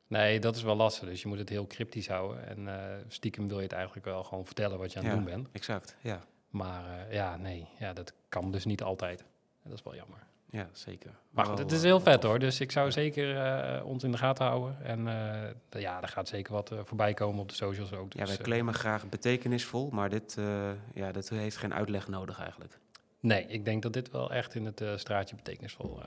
Nee, 0.07 0.39
dat 0.39 0.55
is 0.55 0.63
wel 0.63 0.75
lastig. 0.75 1.07
Dus 1.09 1.21
je 1.21 1.27
moet 1.27 1.37
het 1.37 1.49
heel 1.49 1.67
cryptisch 1.67 2.07
houden. 2.07 2.47
En 2.47 2.67
eh, 2.67 2.95
stiekem 3.07 3.47
wil 3.47 3.57
je 3.57 3.63
het 3.63 3.71
eigenlijk 3.71 4.05
wel 4.05 4.23
gewoon 4.23 4.45
vertellen 4.45 4.77
wat 4.77 4.93
je 4.93 4.99
aan 4.99 5.05
het 5.05 5.13
Ja. 5.13 5.19
doen 5.19 5.29
bent. 5.29 5.47
Exact, 5.51 5.95
ja. 6.01 6.19
Maar 6.49 6.83
eh, 7.07 7.13
ja, 7.13 7.37
nee, 7.37 7.67
ja, 7.79 7.93
dat 7.93 8.13
kan 8.29 8.51
dus 8.51 8.65
niet 8.65 8.83
altijd. 8.83 9.19
En 9.63 9.69
dat 9.69 9.73
is 9.77 9.83
wel 9.83 9.95
jammer. 9.95 10.19
Ja, 10.49 10.67
zeker. 10.71 11.11
Maar 11.29 11.45
goed, 11.45 11.57
het 11.59 11.71
is 11.71 11.77
eh, 11.77 11.83
heel 11.83 11.99
vet 11.99 12.23
hoor. 12.23 12.39
Dus 12.39 12.59
ik 12.59 12.71
zou 12.71 12.91
zeker 12.91 13.37
eh, 13.37 13.85
ons 13.85 14.03
in 14.03 14.11
de 14.11 14.17
gaten 14.17 14.45
houden. 14.45 14.83
En 14.83 15.07
eh, 15.07 15.81
ja, 15.81 16.01
er 16.01 16.07
gaat 16.07 16.27
zeker 16.27 16.53
wat 16.53 16.71
eh, 16.71 16.79
voorbij 16.83 17.13
komen 17.13 17.41
op 17.41 17.49
de 17.49 17.55
socials 17.55 17.93
ook. 17.93 18.13
Ja, 18.13 18.19
Dus, 18.19 18.27
wij 18.29 18.37
eh, 18.37 18.43
claimen 18.43 18.73
graag 18.73 19.09
betekenisvol, 19.09 19.89
maar 19.91 20.09
dit, 20.09 20.35
eh, 20.37 20.69
ja, 20.93 21.11
dit 21.11 21.29
heeft 21.29 21.57
geen 21.57 21.73
uitleg 21.73 22.07
nodig 22.07 22.39
eigenlijk. 22.39 22.79
nee, 23.19 23.45
ik 23.47 23.65
denk 23.65 23.81
dat 23.83 23.93
dit 23.93 24.11
wel 24.11 24.31
echt 24.31 24.55
in 24.55 24.65
het 24.65 24.81
straatje 24.95 25.35
betekenisvol 25.35 25.99
eh, 26.01 26.05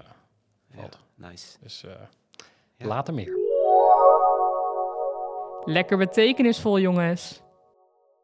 valt. 0.76 0.98
Ja, 1.16 1.28
nice. 1.28 1.56
Dus 1.60 1.84
eh, 1.84 1.92
Ja. 2.76 2.86
later 2.86 3.14
meer. 3.14 3.32
Lekker 5.64 5.96
betekenisvol, 5.98 6.78
jongens. 6.78 7.42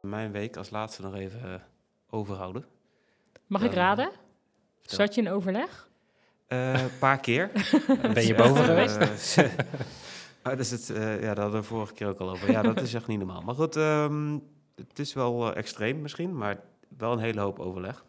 Mijn 0.01 0.33
week 0.33 0.57
als 0.57 0.71
laatste 0.71 1.03
nog 1.03 1.15
even 1.15 1.63
overhouden. 2.11 2.65
Mag 3.47 3.63
ik 3.63 3.73
raden? 3.73 4.11
Zat 4.83 5.15
je 5.15 5.21
in 5.21 5.31
overleg? 5.31 5.86
Eh, 6.47 6.83
Een 6.83 6.99
paar 6.99 7.19
keer. 7.21 7.51
Ben 8.15 8.27
je 8.27 8.35
is 8.35 8.35
boven 8.35 8.65
geweest? 8.65 9.37
eh, 9.39 9.45
oh, 10.45 10.51
dat 10.51 10.59
is 10.59 10.71
het, 10.71 10.91
eh, 10.91 11.21
ja, 11.23 11.35
daar 11.35 11.43
hadden 11.45 11.61
we 11.61 11.67
vorige 11.67 11.93
keer 11.93 12.07
ook 12.09 12.19
al 12.19 12.31
over. 12.31 12.51
Ja, 12.51 12.63
dat 12.63 12.81
is 12.81 12.95
echt 12.95 13.07
niet 13.07 13.19
normaal. 13.19 13.41
Maar 13.43 13.55
goed, 13.55 13.77
ehm, 13.77 14.39
het 14.75 14.99
is 14.99 15.13
wel 15.15 15.51
eh, 15.51 15.57
extreem 15.57 16.01
misschien, 16.03 16.37
maar 16.37 16.61
wel 16.99 17.13
een 17.13 17.19
hele 17.19 17.41
hoop 17.41 17.59
overleg. 17.59 18.05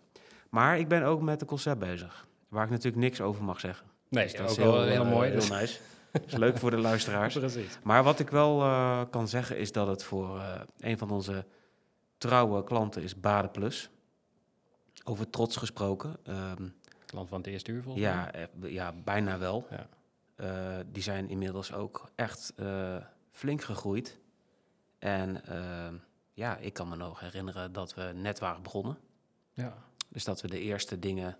Maar 0.49 0.79
ik 0.79 0.87
ben 0.87 1.03
ook 1.03 1.21
met 1.21 1.41
een 1.41 1.47
concept 1.47 1.79
bezig, 1.79 2.27
waar 2.49 2.63
ik 2.63 2.69
natuurlijk 2.69 3.03
niks 3.03 3.21
over 3.21 3.43
mag 3.43 3.59
zeggen. 3.59 3.87
Nee, 4.09 4.23
Dus 4.23 4.33
dat 4.33 4.41
ook 4.41 4.49
is 4.49 4.57
wel 4.57 4.83
heel 4.83 5.03
eh, 5.03 5.09
mooi. 5.11 5.29
Heel 5.29 5.39
dus- 5.39 5.49
nice. 5.49 5.79
Dat 6.11 6.23
is 6.25 6.33
leuk 6.35 6.57
voor 6.57 6.71
de 6.71 6.77
luisteraars. 6.77 7.33
Precies. 7.39 7.77
Maar 7.83 8.03
wat 8.03 8.19
ik 8.19 8.29
wel 8.29 8.61
eh, 8.61 9.01
kan 9.09 9.27
zeggen 9.27 9.57
is 9.57 9.71
dat 9.71 9.87
het 9.87 10.03
voor 10.03 10.37
eh, 10.37 10.59
een 10.79 10.97
van 10.97 11.09
onze 11.09 11.45
trouwe 12.17 12.63
klanten 12.63 13.03
is 13.03 13.19
Bade 13.19 13.47
Plus. 13.47 13.89
Over 15.03 15.29
trots 15.29 15.55
gesproken. 15.55 16.15
ehm, 16.23 16.67
Klant 17.07 17.29
van 17.29 17.37
het 17.37 17.47
eerste 17.47 17.71
uur 17.71 17.83
volgens 17.83 18.03
ja, 18.03 18.31
eh, 18.31 18.71
ja, 18.71 18.93
bijna 19.03 19.37
wel. 19.37 19.67
Ja. 19.69 19.87
Eh, 20.35 20.85
die 20.91 21.03
zijn 21.03 21.29
inmiddels 21.29 21.73
ook 21.73 22.11
echt 22.15 22.53
eh, 22.55 22.97
flink 23.31 23.61
gegroeid. 23.61 24.19
En 24.99 25.45
ehm, 25.45 25.95
ja, 26.33 26.57
ik 26.57 26.73
kan 26.73 26.89
me 26.89 26.95
nog 26.95 27.19
herinneren 27.19 27.73
dat 27.73 27.93
we 27.93 28.11
net 28.15 28.39
waren 28.39 28.61
begonnen. 28.63 28.97
Ja. 29.53 29.77
Dus 30.09 30.23
dat 30.23 30.41
we 30.41 30.47
de 30.47 30.59
eerste 30.59 30.99
dingen, 30.99 31.37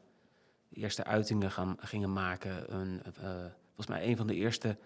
de 0.70 0.76
eerste 0.76 1.04
uitingen 1.04 1.52
gaan, 1.52 1.78
gingen 1.80 2.14
maken. 2.14 2.74
Een, 2.76 3.02
volgens 3.66 3.88
mij 3.88 4.08
een 4.08 4.18
van 4.18 4.28
de 4.28 4.36
eerste 4.36 4.78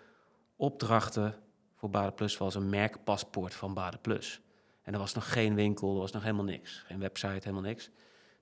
opdrachten 0.56 1.36
voor 1.76 1.89
Bade 1.89 2.12
Plus 2.12 2.38
was 2.38 2.56
een 2.56 2.70
merkpaspoort 2.70 3.54
van 3.54 3.74
Bade 3.74 3.98
Plus. 3.98 4.41
En 4.82 4.94
er 4.94 5.00
was 5.00 5.13
nog 5.13 5.34
geen 5.34 5.56
winkel, 5.56 5.94
er 5.94 6.00
was 6.00 6.12
nog 6.12 6.22
helemaal 6.22 6.44
niks. 6.44 6.84
Geen 6.86 7.00
website, 7.00 7.39
helemaal 7.39 7.62
niks. 7.62 7.89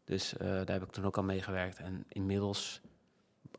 Dus 0.10 0.38
eh, 0.38 0.48
daar 0.48 0.72
heb 0.72 0.84
ik 0.84 0.92
toen 0.92 1.06
ook 1.06 1.18
aan 1.18 1.26
meegewerkt. 1.26 1.78
En 1.78 2.06
inmiddels 2.08 2.82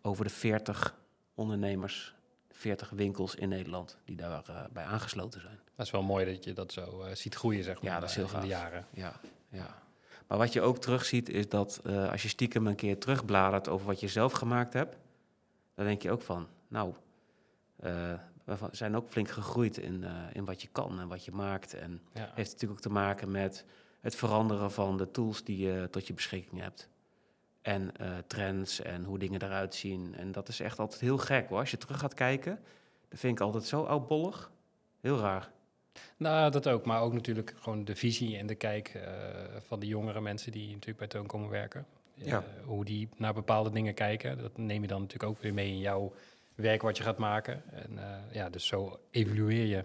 over 0.03 0.25
de 0.25 0.31
40 0.31 0.95
ondernemers, 1.35 2.15
40 2.51 2.91
winkels 2.91 3.35
in 3.35 3.49
Nederland 3.49 3.99
die 4.05 4.17
daarbij 4.17 4.67
bij 4.73 4.85
aangesloten 4.85 5.41
zijn. 5.41 5.59
Dat 5.77 5.87
is 5.87 5.93
wel 5.93 6.03
mooi 6.03 6.25
dat 6.35 6.45
je 6.45 6.53
dat 6.53 6.73
zo 6.73 7.03
eh, 7.03 7.15
ziet 7.15 7.35
groeien, 7.35 7.65
zeg 7.65 7.83
maar, 7.83 7.93
Ja, 7.93 8.01
dat 8.01 8.09
is 8.09 8.15
heel 8.15 8.25
eh, 8.25 8.35
in 8.35 8.41
de 8.41 8.47
gaaf. 8.47 8.63
jaren. 8.63 8.87
Ja, 8.93 9.13
ja. 9.49 9.83
Maar 10.27 10.39
wat 10.39 10.53
je 10.53 10.61
ook 10.61 10.79
terugziet 10.79 11.29
is 11.29 11.49
dat 11.49 11.81
eh, 11.85 12.11
als 12.11 12.23
je 12.23 12.29
stiekem 12.29 12.67
een 12.67 12.75
keer 12.75 12.99
terugbladert 12.99 13.69
over 13.69 13.87
wat 13.87 14.01
je 14.01 14.09
zelf 14.09 14.33
gemaakt 14.33 14.73
hebt, 14.73 14.97
dan 15.75 15.85
denk 15.85 16.03
je 16.03 16.11
ook 16.11 16.23
van, 16.23 16.49
nou, 16.69 16.95
eh, 17.77 18.13
we 18.45 18.57
zijn 18.71 18.97
ook 18.97 19.09
flink 19.09 19.29
gegroeid 19.31 19.77
in, 19.79 20.05
eh, 20.05 20.13
in 20.33 20.45
wat 20.45 20.63
je 20.63 20.69
kan 20.73 21.01
en 21.01 21.09
wat 21.09 21.25
je 21.25 21.33
maakt. 21.33 21.75
En 21.75 22.01
Ja. 22.13 22.31
heeft 22.35 22.51
natuurlijk 22.53 22.73
ook 22.73 22.81
te 22.81 22.91
maken 22.91 23.31
met 23.31 23.65
het 24.01 24.15
veranderen 24.15 24.71
van 24.73 24.97
de 24.97 25.11
tools 25.11 25.45
die 25.45 25.59
je 25.67 25.89
tot 25.91 26.07
je 26.07 26.15
beschikking 26.15 26.61
hebt. 26.61 26.89
En 27.63 27.97
eh, 27.97 28.19
trends 28.27 28.81
en 28.83 29.05
hoe 29.05 29.19
dingen 29.19 29.43
eruit 29.43 29.75
zien. 29.75 30.15
En 30.15 30.33
dat 30.33 30.49
is 30.49 30.61
echt 30.61 30.79
altijd 30.79 31.01
heel 31.01 31.19
gek 31.19 31.49
hoor. 31.49 31.59
Als 31.59 31.71
je 31.71 31.77
terug 31.79 31.99
gaat 31.99 32.15
kijken, 32.15 32.59
dan 33.09 33.19
vind 33.19 33.33
ik 33.33 33.41
altijd 33.41 33.65
zo 33.65 33.83
oudbollig. 33.83 34.51
Heel 35.01 35.19
raar. 35.19 35.51
Nou, 36.17 36.51
dat 36.51 36.69
ook. 36.69 36.85
Maar 36.85 37.01
ook 37.01 37.13
natuurlijk 37.13 37.55
gewoon 37.61 37.85
de 37.85 37.97
visie 37.97 38.37
en 38.37 38.47
de 38.47 38.55
kijk 38.55 38.89
eh, 38.89 39.03
van 39.67 39.81
de 39.81 39.87
jongere 39.87 40.21
mensen 40.21 40.53
die 40.53 40.67
natuurlijk 40.69 40.99
bij 40.99 41.07
Toon 41.07 41.27
komen 41.27 41.49
werken. 41.49 41.87
Ja. 42.15 42.37
Eh, 42.59 42.65
hoe 42.65 42.85
die 42.85 43.09
naar 43.17 43.35
bepaalde 43.35 43.71
dingen 43.71 43.95
kijken. 43.95 44.39
Dat 44.39 44.57
neem 44.57 44.83
je 44.83 44.89
dan 44.89 45.01
natuurlijk 45.01 45.31
ook 45.31 45.39
weer 45.43 45.55
mee 45.55 45.69
in 45.69 45.79
jouw 45.79 46.13
werk 46.55 46.83
wat 46.83 46.97
je 46.97 47.03
gaat 47.03 47.19
maken. 47.19 47.63
En 47.73 47.99
eh, 47.99 48.35
ja, 48.35 48.51
dus 48.51 48.67
zo 48.67 49.01
evalueer 49.11 49.67
je 49.67 49.85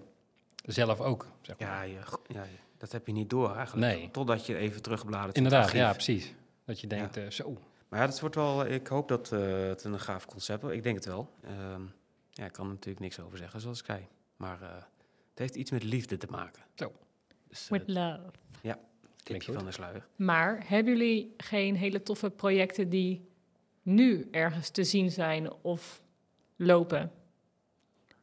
zelf 0.66 1.02
ook. 1.02 1.28
Zeg 1.42 1.60
maar. 1.60 1.68
Ja, 1.70 1.82
je, 1.82 2.00
ja, 2.28 2.44
je- 2.44 2.50
dat 2.78 2.92
heb 2.92 3.08
je 3.08 3.14
niet 3.14 3.30
door 3.30 3.56
eigenlijk. 3.56 3.94
Nee. 3.94 4.12
Totdat 4.12 4.46
je 4.46 4.58
even 4.58 4.82
terugbladert. 4.82 5.36
Inderdaad, 5.36 5.72
ja, 5.72 5.92
precies. 5.92 6.34
Dat 6.66 6.80
je 6.80 6.88
denkt, 6.88 7.18
eh, 7.18 7.30
zo, 7.30 7.58
Maar 7.90 8.00
ja, 8.00 8.06
dat 8.06 8.20
wordt 8.20 8.36
wel, 8.36 8.66
ik 8.66 8.88
hoop 8.88 9.08
dat 9.08 9.32
eh, 9.32 9.68
het 9.68 9.84
een 9.84 10.00
gaaf 10.00 10.26
concept 10.26 10.62
wordt. 10.62 10.76
Ik 10.76 10.84
denk 10.84 10.96
het 10.96 11.06
wel. 11.06 11.30
Ehm, 11.44 11.82
ja, 12.30 12.46
ik 12.46 12.52
kan 12.52 12.66
er 12.66 12.72
natuurlijk 12.72 13.00
niks 13.00 13.20
over 13.20 13.38
zeggen, 13.38 13.62
zoals 13.62 13.80
ik 13.80 13.86
zei. 13.86 14.08
Maar 14.38 14.62
eh, 14.62 14.70
het 15.30 15.40
heeft 15.40 15.56
iets 15.56 15.72
met 15.72 15.84
liefde 15.84 16.18
te 16.18 16.28
maken. 16.30 16.64
Zo. 16.76 16.92
Dus, 17.48 17.70
With 17.70 17.88
love. 17.88 18.32
tipje 19.24 19.46
goed. 19.46 19.56
van 19.56 19.66
de 19.66 19.72
sluier. 19.72 20.08
Maar 20.16 20.64
hebben 20.68 20.98
jullie 20.98 21.34
geen 21.38 21.76
hele 21.76 22.04
toffe 22.04 22.30
projecten 22.30 22.90
die 22.90 23.30
nu 23.82 24.28
ergens 24.32 24.70
te 24.70 24.84
zien 24.84 25.12
zijn 25.12 25.54
of 25.54 26.02
lopen? 26.56 27.12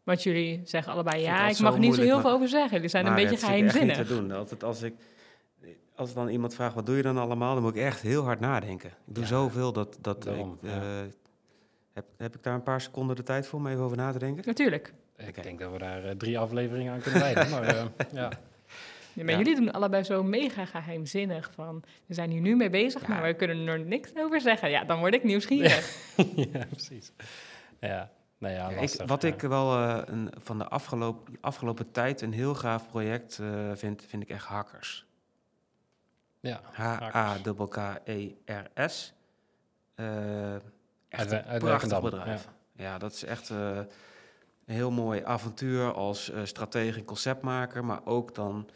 Want 0.03 0.23
jullie 0.23 0.61
zeggen 0.65 0.93
allebei, 0.93 1.17
ik 1.19 1.25
ja, 1.25 1.49
ik 1.49 1.59
mag 1.59 1.73
er 1.75 1.79
niet 1.79 1.95
zo 1.95 2.03
heel 2.03 2.21
veel 2.21 2.31
over 2.31 2.49
zeggen. 2.49 2.71
Jullie 2.73 2.89
zijn 2.89 3.07
een 3.07 3.15
beetje 3.15 3.31
dat 3.31 3.43
geheimzinnig. 3.45 3.97
niet 3.99 4.07
te 4.07 4.15
doen. 4.15 4.33
Altijd 4.33 4.63
als 4.65 4.83
ik, 4.83 4.95
als 5.95 6.15
dan 6.15 6.29
iemand 6.29 6.55
vraagt, 6.55 6.75
wat 6.75 6.87
doe 6.87 6.97
je 6.97 7.03
dan 7.03 7.19
allemaal? 7.19 7.55
Dan 7.55 7.63
moet 7.63 7.77
ik 7.77 7.83
echt 7.83 8.01
heel 8.01 8.25
hard 8.25 8.41
nadenken. 8.41 8.89
Ik 8.91 9.15
doe 9.15 9.23
Ja, 9.23 9.29
zoveel 9.29 9.73
dat, 9.73 9.99
dat 10.01 10.23
daarom, 10.23 10.59
ik... 10.63 10.69
ja. 10.71 10.81
eh, 10.81 11.09
heb, 11.93 12.05
heb 12.17 12.35
ik 12.35 12.43
daar 12.43 12.55
een 12.55 12.63
paar 12.63 12.81
seconden 12.81 13.17
de 13.17 13.23
tijd 13.23 13.47
voor 13.47 13.59
om 13.59 13.67
even 13.67 13.83
over 13.83 13.97
na 13.97 14.13
te 14.13 14.19
denken? 14.19 14.43
Natuurlijk. 14.47 14.93
ik 15.17 15.43
denk 15.43 15.59
dat 15.59 15.73
we 15.73 15.79
daar 15.79 16.05
eh, 16.05 16.11
drie 16.17 16.39
afleveringen 16.39 16.93
aan 16.93 17.01
kunnen 17.01 17.21
wijden. 17.21 17.51
maar 17.51 17.63
eh, 17.63 17.75
ja. 18.13 18.31
Ja, 19.15 19.25
maar 19.25 19.33
Ja. 19.33 19.39
jullie 19.39 19.55
doen 19.57 19.73
allebei 19.73 20.03
zo 20.03 20.23
mega 20.23 20.65
geheimzinnig 20.65 21.51
van, 21.55 21.83
we 22.07 22.15
zijn 22.15 22.31
hier 22.31 22.41
nu 22.41 22.57
mee 22.57 22.71
bezig, 22.71 23.01
Ja. 23.03 23.09
maar 23.09 23.23
we 23.23 23.35
kunnen 23.35 23.67
er 23.67 23.81
niks 23.81 24.11
over 24.17 24.41
zeggen. 24.41 24.71
Ja, 24.71 24.85
dan 24.85 24.99
word 24.99 25.15
ik 25.15 25.25
nieuwsgierig. 25.25 25.97
ja, 26.53 26.67
precies. 26.71 27.13
Ja, 27.81 28.11
nou 28.43 28.55
ja, 28.55 28.69
ik, 28.69 29.03
wat 29.07 29.23
ja. 29.23 29.29
ik 29.29 29.41
wel 29.41 29.75
eh, 29.75 30.03
een, 30.05 30.33
van 30.39 30.59
de 30.59 30.69
afgelopen, 30.69 31.37
afgelopen 31.41 31.91
tijd 31.91 32.21
een 32.21 32.33
heel 32.33 32.55
gaaf 32.55 32.89
project 32.89 33.39
eh, 33.39 33.71
vind, 33.75 34.05
vind 34.09 34.23
ik 34.23 34.29
echt 34.29 34.45
Hackers. 34.45 35.07
Ja, 36.41 36.61
H-A-K-K-E-R-S. 36.73 37.53
Eh 39.95 40.55
echt 41.09 41.33
een 41.33 41.59
prachtig 41.59 42.01
bedrijf. 42.01 42.49
Ja. 42.73 42.99
dat 42.99 43.13
is 43.13 43.25
echt 43.25 43.49
een 43.49 43.89
heel 44.65 44.91
mooi 44.91 45.25
avontuur 45.25 45.93
als 45.93 46.33
stratege 46.45 46.99
en 46.99 47.05
conceptmaker. 47.05 47.85
Maar 47.85 48.01
ook 48.05 48.35
dan 48.35 48.69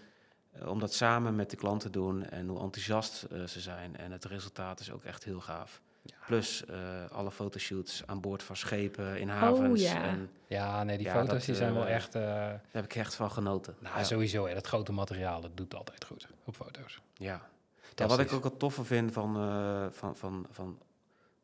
om 0.67 0.79
dat 0.79 0.95
samen 0.95 1.37
met 1.37 1.51
de 1.51 1.57
klanten 1.57 1.91
te 1.91 1.99
doen 1.99 2.29
en 2.29 2.49
hoe 2.49 2.61
enthousiast 2.61 3.27
ze 3.47 3.61
zijn. 3.61 3.97
En 3.97 4.13
het 4.13 4.25
resultaat 4.25 4.81
is 4.81 4.91
ook 4.91 5.05
echt 5.05 5.25
heel 5.25 5.41
gaaf. 5.41 5.81
Plus 6.27 6.65
eh, 6.65 6.77
alle 7.11 7.31
fotoshoots 7.31 8.03
aan 8.07 8.21
boord 8.21 8.43
van 8.43 8.57
schepen 8.57 9.19
in 9.19 9.29
havens. 9.29 9.83
ja. 9.83 10.03
En 10.03 10.31
Ja, 10.47 10.85
nee, 10.85 10.97
die 10.97 11.07
Ja, 11.07 11.13
foto's 11.13 11.29
dat, 11.31 11.45
die 11.45 11.55
zijn 11.55 11.75
wel 11.75 11.87
eh, 11.87 11.95
echt... 11.95 12.15
eh, 12.15 12.23
daar 12.23 12.61
heb 12.71 12.85
ik 12.85 12.95
echt 12.95 13.15
van 13.15 13.31
genoten. 13.31 13.77
nou, 13.79 13.97
ja. 13.99 14.05
sowieso, 14.05 14.47
hè, 14.47 14.55
dat 14.55 14.67
grote 14.67 14.93
materiaal, 14.93 15.41
dat 15.41 15.57
doet 15.57 15.75
altijd 15.75 16.05
goed 16.05 16.29
op 16.45 16.57
foto's. 16.57 17.01
Ja. 17.15 17.49
ja, 17.95 18.07
wat 18.07 18.19
ik 18.19 18.33
ook 18.33 18.45
het 18.45 18.59
toffe 18.59 18.85
vind 18.85 19.13
van, 19.13 19.37
eh, 19.37 19.87
van, 19.91 20.17
van, 20.17 20.47
van 20.51 20.79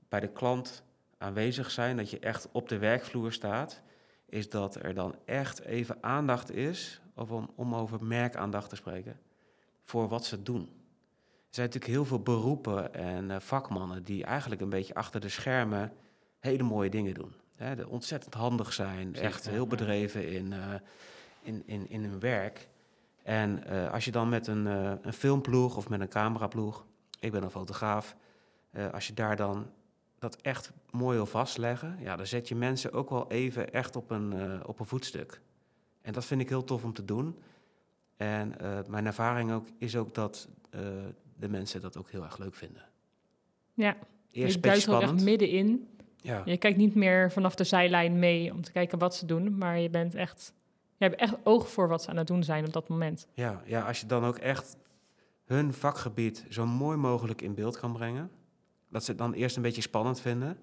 bij 0.08 0.20
de 0.20 0.28
klant 0.28 0.82
aanwezig 1.18 1.70
zijn, 1.70 1.96
dat 1.96 2.10
je 2.10 2.18
echt 2.18 2.48
op 2.52 2.68
de 2.68 2.78
werkvloer 2.78 3.32
staat, 3.32 3.80
is 4.26 4.48
dat 4.48 4.74
er 4.74 4.94
dan 4.94 5.14
echt 5.24 5.60
even 5.60 5.96
aandacht 6.00 6.50
is, 6.50 7.00
of 7.14 7.30
om, 7.30 7.50
om 7.54 7.74
over 7.74 8.04
merkaandacht 8.04 8.68
te 8.68 8.76
spreken, 8.76 9.20
voor 9.84 10.08
wat 10.08 10.24
ze 10.24 10.42
doen. 10.42 10.68
Er 11.52 11.58
zijn 11.58 11.70
natuurlijk 11.70 11.94
heel 11.94 12.04
veel 12.08 12.22
beroepen 12.22 12.94
en 12.94 13.30
eh, 13.30 13.40
vakmannen 13.40 14.02
die 14.04 14.24
eigenlijk 14.24 14.60
een 14.60 14.68
beetje 14.68 14.94
achter 14.94 15.20
de 15.20 15.28
schermen 15.28 15.92
hele 16.38 16.62
mooie 16.62 16.90
dingen 16.90 17.14
doen. 17.14 17.34
Hè, 17.56 17.76
de 17.76 17.88
ontzettend 17.88 18.34
handig 18.34 18.72
zijn, 18.72 19.14
echt 19.14 19.48
heel 19.48 19.66
bedreven 19.66 20.28
in, 20.28 20.52
eh, 20.52 20.74
in, 21.42 21.62
in, 21.66 21.90
in 21.90 22.04
hun 22.04 22.20
werk. 22.20 22.68
En 23.22 23.64
eh, 23.64 23.92
als 23.92 24.04
je 24.04 24.10
dan 24.10 24.28
met 24.28 24.46
een, 24.46 24.66
een 25.06 25.12
filmploeg 25.12 25.76
of 25.76 25.88
met 25.88 26.00
een 26.00 26.08
cameraploeg, 26.08 26.86
ik 27.20 27.32
ben 27.32 27.42
een 27.42 27.50
fotograaf, 27.50 28.16
als 28.92 29.06
je 29.06 29.14
daar 29.14 29.36
dan 29.36 29.70
dat 30.18 30.36
echt 30.36 30.72
mooi 30.90 31.16
wil 31.16 31.26
vastleggen, 31.26 31.96
ja, 32.00 32.16
dan 32.16 32.26
zet 32.26 32.48
je 32.48 32.54
mensen 32.54 32.92
ook 32.92 33.10
wel 33.10 33.30
even 33.30 33.72
echt 33.72 33.96
op 33.96 34.10
een, 34.10 34.60
op 34.66 34.80
een 34.80 34.86
voetstuk. 34.86 35.40
En 36.02 36.12
dat 36.12 36.24
vind 36.24 36.40
ik 36.40 36.48
heel 36.48 36.64
tof 36.64 36.84
om 36.84 36.92
te 36.92 37.04
doen. 37.04 37.38
En 38.16 38.54
mijn 38.88 39.06
ervaring 39.06 39.52
ook, 39.52 39.66
is 39.78 39.96
ook 39.96 40.14
dat 40.14 40.48
de 41.42 41.48
mensen 41.48 41.80
dat 41.80 41.96
ook 41.96 42.10
heel 42.10 42.22
erg 42.24 42.38
leuk 42.38 42.54
vinden. 42.54 42.82
Ja, 43.74 43.96
Eerst 44.30 44.54
je 44.54 44.60
duikt 44.60 44.88
ook 44.88 45.00
echt 45.02 45.20
middenin. 45.22 45.88
Ja. 46.16 46.42
Je 46.44 46.56
kijkt 46.56 46.78
niet 46.78 46.94
meer 46.94 47.32
vanaf 47.32 47.54
de 47.54 47.64
zijlijn 47.64 48.18
mee 48.18 48.52
om 48.52 48.62
te 48.62 48.72
kijken 48.72 48.98
wat 48.98 49.14
ze 49.14 49.26
doen, 49.26 49.58
maar 49.58 49.78
je 49.78 49.90
bent 49.90 50.14
echt, 50.14 50.52
je 50.96 51.04
hebt 51.04 51.20
echt 51.20 51.34
oog 51.42 51.68
voor 51.70 51.88
wat 51.88 52.02
ze 52.02 52.08
aan 52.10 52.16
het 52.16 52.26
doen 52.26 52.44
zijn 52.44 52.66
op 52.66 52.72
dat 52.72 52.88
moment. 52.88 53.26
Ja, 53.34 53.62
ja, 53.66 53.86
als 53.86 54.00
je 54.00 54.06
dan 54.06 54.24
ook 54.24 54.38
echt 54.38 54.76
hun 55.44 55.72
vakgebied 55.72 56.44
zo 56.48 56.66
mooi 56.66 56.96
mogelijk 56.96 57.42
in 57.42 57.54
beeld 57.54 57.78
kan 57.78 57.92
brengen. 57.92 58.30
Dat 58.88 59.04
ze 59.04 59.10
het 59.10 59.18
dan 59.20 59.32
eerst 59.32 59.56
een 59.56 59.62
beetje 59.62 59.82
spannend 59.82 60.20
vinden. 60.20 60.58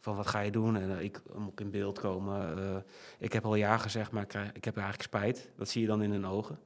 Van 0.00 0.16
wat 0.16 0.26
ga 0.26 0.40
je 0.40 0.50
doen? 0.50 0.76
En 0.76 0.96
eh, 0.98 1.04
ik 1.04 1.22
moet 1.36 1.60
in 1.60 1.70
beeld 1.70 1.98
komen. 2.00 2.58
eh, 2.58 2.76
ik 3.18 3.32
heb 3.32 3.44
al 3.44 3.54
ja 3.54 3.78
gezegd, 3.78 4.10
maar 4.10 4.22
ik, 4.22 4.28
krijg, 4.28 4.52
ik 4.52 4.64
heb 4.64 4.76
eigenlijk 4.76 5.06
spijt. 5.08 5.50
Dat 5.56 5.68
zie 5.68 5.80
je 5.80 5.86
dan 5.86 6.02
in 6.02 6.10
hun 6.10 6.26
ogen. 6.26 6.58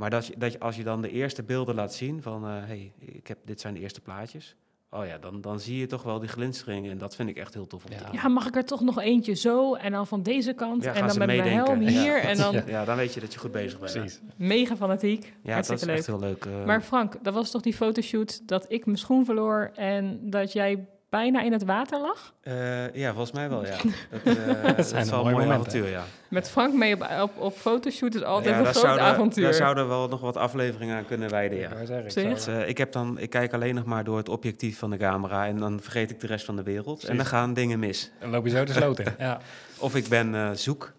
Maar 0.00 0.10
dat 0.10 0.26
je, 0.26 0.34
dat 0.38 0.52
je, 0.52 0.58
als 0.60 0.76
je 0.76 0.82
dan 0.84 1.02
de 1.02 1.10
eerste 1.10 1.42
beelden 1.42 1.74
laat 1.74 1.94
zien 1.94 2.22
van... 2.22 2.44
hé, 2.44 2.50
hey, 2.60 2.92
ik 2.98 3.26
heb, 3.26 3.38
dit 3.44 3.60
zijn 3.60 3.74
de 3.74 3.80
eerste 3.80 4.00
plaatjes. 4.00 4.56
Oh 4.90 5.06
ja, 5.06 5.18
dan, 5.18 5.40
dan 5.40 5.60
zie 5.60 5.78
je 5.78 5.86
toch 5.86 6.02
wel 6.02 6.18
die 6.18 6.28
glinstering. 6.28 6.88
En 6.90 6.98
dat 6.98 7.14
vind 7.16 7.28
ik 7.28 7.36
echt 7.36 7.54
heel 7.54 7.66
tof 7.66 7.84
om 7.84 7.90
Ja. 7.92 7.98
te 7.98 8.04
doen. 8.04 8.12
Ja, 8.14 8.28
mag 8.28 8.46
ik 8.46 8.56
er 8.56 8.64
toch 8.64 8.80
nog 8.80 9.00
eentje 9.00 9.34
zo 9.34 9.74
en 9.74 9.92
dan 9.92 10.06
van 10.06 10.22
deze 10.22 10.52
kant 10.52 10.82
Ja, 10.84 10.92
en 10.94 11.06
dan 11.06 11.18
met 11.18 11.26
mijn 11.26 11.42
helm 11.42 11.82
Ja. 11.82 11.88
hier 11.88 12.16
en 12.20 12.36
dan 12.36 12.62
Ja, 12.66 12.84
dan 12.84 12.96
weet 12.96 13.14
je 13.14 13.20
dat 13.20 13.32
je 13.32 13.38
goed 13.38 13.52
bezig 13.52 13.78
bent. 13.78 13.92
Precies. 13.92 14.20
mega 14.36 14.76
fanatiek. 14.76 15.22
Ja, 15.42 15.56
dat 15.56 15.66
Hartstikke 15.66 15.80
is 15.82 15.86
leuk. 15.88 15.96
echt 15.96 16.06
heel 16.06 16.20
leuk. 16.20 16.44
eh. 16.44 16.64
Maar 16.66 16.82
Frank, 16.82 17.24
dat 17.24 17.34
was 17.34 17.50
toch 17.50 17.62
die 17.62 17.74
fotoshoot 17.74 18.48
dat 18.48 18.64
ik 18.68 18.86
mijn 18.86 18.98
schoen 18.98 19.24
verloor 19.24 19.70
en 19.74 20.30
dat 20.30 20.52
jij 20.52 20.86
bijna 21.10 21.42
in 21.42 21.52
het 21.52 21.64
water 21.64 22.00
lag? 22.00 22.34
Eh, 22.40 22.94
ja, 22.94 23.10
volgens 23.10 23.32
mij 23.32 23.48
wel, 23.48 23.66
ja. 23.66 23.76
Dat, 24.24 24.36
eh, 24.36 24.62
dat 24.76 24.78
is 24.78 25.10
wel 25.10 25.26
een 25.26 25.32
mooi 25.32 25.48
avontuur, 25.48 25.88
ja. 25.88 26.04
Met 26.28 26.50
Frank 26.50 26.74
mee 26.74 26.94
op, 26.94 27.08
op, 27.22 27.38
op 27.38 27.56
fotoshoot 27.56 28.14
is 28.14 28.22
altijd 28.22 28.54
ja, 28.54 28.60
een 28.60 28.66
groot 28.66 28.82
zouden, 28.82 29.04
avontuur. 29.04 29.44
Daar 29.44 29.54
zouden 29.54 29.84
we 29.84 29.90
wel 29.90 30.08
nog 30.08 30.20
wat 30.20 30.36
afleveringen 30.36 30.96
aan 30.96 31.06
kunnen 31.06 31.30
wijden, 31.30 31.58
ja. 31.58 31.70
Ik 31.70 32.14
Dus, 32.14 32.46
eh, 32.46 32.68
ik, 32.68 32.78
heb 32.78 32.92
dan, 32.92 33.18
ik 33.18 33.30
kijk 33.30 33.52
alleen 33.52 33.74
nog 33.74 33.84
maar 33.84 34.04
door 34.04 34.16
het 34.16 34.28
objectief 34.28 34.78
van 34.78 34.90
de 34.90 34.96
camera 34.96 35.46
en 35.46 35.56
dan 35.56 35.80
vergeet 35.80 36.10
ik 36.10 36.20
de 36.20 36.26
rest 36.26 36.44
van 36.44 36.56
de 36.56 36.62
wereld. 36.62 37.04
En 37.04 37.16
dan 37.16 37.26
gaan 37.26 37.54
dingen 37.54 37.78
mis. 37.78 38.10
Dan 38.20 38.30
loop 38.30 38.44
je 38.44 38.50
zo 38.50 38.64
de 38.64 38.72
sloot 38.72 38.98
in. 38.98 39.06
Ja. 39.18 39.40
Of 39.78 39.94
ik 39.94 40.08
ben 40.08 40.34
eh, 40.34 40.50
zoek, 40.52 40.92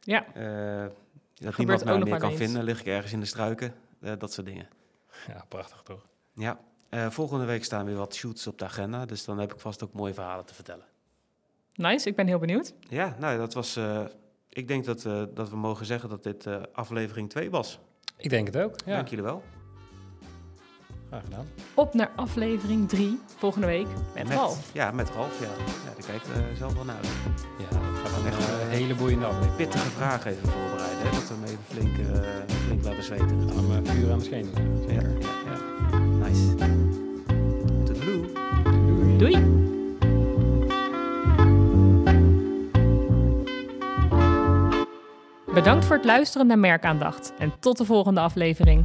Ja, 0.00 0.24
eh, 0.34 0.84
dat 1.34 1.56
niemand 1.56 1.84
mij 1.84 1.98
meer 1.98 2.18
kan 2.18 2.30
eens. 2.30 2.38
vinden. 2.38 2.64
Lig 2.64 2.80
ik 2.80 2.86
ergens 2.86 3.12
in 3.12 3.20
de 3.20 3.26
struiken, 3.26 3.74
eh, 4.00 4.12
dat 4.18 4.32
soort 4.32 4.46
dingen. 4.46 4.68
ja, 5.28 5.44
prachtig 5.48 5.82
toch? 5.84 6.02
Ja, 6.34 6.58
eh, 6.94 7.10
volgende 7.10 7.44
week 7.44 7.64
staan 7.64 7.84
weer 7.86 7.96
wat 7.96 8.14
shoots 8.14 8.46
op 8.46 8.58
de 8.58 8.64
agenda, 8.64 9.04
dus 9.06 9.24
dan 9.24 9.38
heb 9.38 9.52
ik 9.52 9.60
vast 9.60 9.84
ook 9.84 9.92
mooie 9.92 10.14
verhalen 10.14 10.44
te 10.44 10.54
vertellen. 10.54 10.84
nice. 11.74 12.08
Ik 12.08 12.16
ben 12.16 12.26
heel 12.26 12.38
benieuwd. 12.38 12.74
Ja, 12.88 13.16
nou, 13.18 13.38
dat 13.38 13.54
was... 13.54 13.76
eh, 13.76 14.00
ik 14.48 14.68
denk 14.68 14.84
dat, 14.84 15.04
eh, 15.04 15.22
dat 15.34 15.50
we 15.50 15.56
mogen 15.56 15.86
zeggen 15.86 16.08
dat 16.08 16.22
dit 16.22 16.46
eh, 16.46 16.56
aflevering 16.72 17.30
2 17.30 17.50
was. 17.50 17.78
Ik 18.16 18.30
denk 18.30 18.46
het 18.46 18.56
ook. 18.56 18.74
Ja, 18.86 18.94
Dank 18.94 19.08
jullie 19.08 19.24
wel. 19.24 19.42
graag 21.08 21.22
gedaan. 21.24 21.46
Op 21.74 21.94
naar 21.94 22.10
aflevering 22.16 22.88
3 22.88 23.20
volgende 23.36 23.66
week 23.66 23.86
met, 24.14 24.28
Ralf. 24.28 24.70
Ja, 24.72 24.90
met 24.90 25.10
Ralf, 25.10 25.40
ja. 25.40 25.46
ja 25.46 25.94
daar 25.96 26.06
kijkt 26.06 26.28
eh 26.30 26.56
zelf 26.58 26.74
wel 26.74 26.84
naar 26.84 26.96
uit. 26.96 27.06
Ja, 27.58 27.78
dat 27.78 28.10
gaat 28.12 28.24
Echt, 28.26 28.38
echt 28.38 28.62
een 28.62 28.68
hele 28.68 28.94
boeiende 28.94 29.26
aflevering. 29.26 29.56
Pittige 29.56 29.90
vragen 29.90 30.30
even 30.30 30.48
voorbereiden, 30.48 30.98
hè, 30.98 31.10
dat 31.10 31.28
we 31.28 31.34
hem 31.34 31.44
even 31.44 31.64
flink, 31.68 31.94
flink 32.66 32.84
laten 32.84 33.02
zweten. 33.02 33.28
Gaan 33.50 33.70
hem 33.70 33.84
eh, 33.86 33.92
vuur 33.92 34.12
aan 34.12 34.18
de 34.18 34.24
schenen. 34.24 34.82
Ja, 34.82 34.88
Zeker. 34.88 35.18
ja, 35.20 35.28
ja. 35.92 35.98
Nice. 35.98 36.83
Doei! 39.18 39.62
Bedankt 45.54 45.84
voor 45.84 45.96
het 45.96 46.04
luisteren 46.04 46.46
naar 46.46 46.58
Merkaandacht 46.58 47.32
en 47.38 47.52
tot 47.60 47.78
de 47.78 47.84
volgende 47.84 48.20
aflevering. 48.20 48.84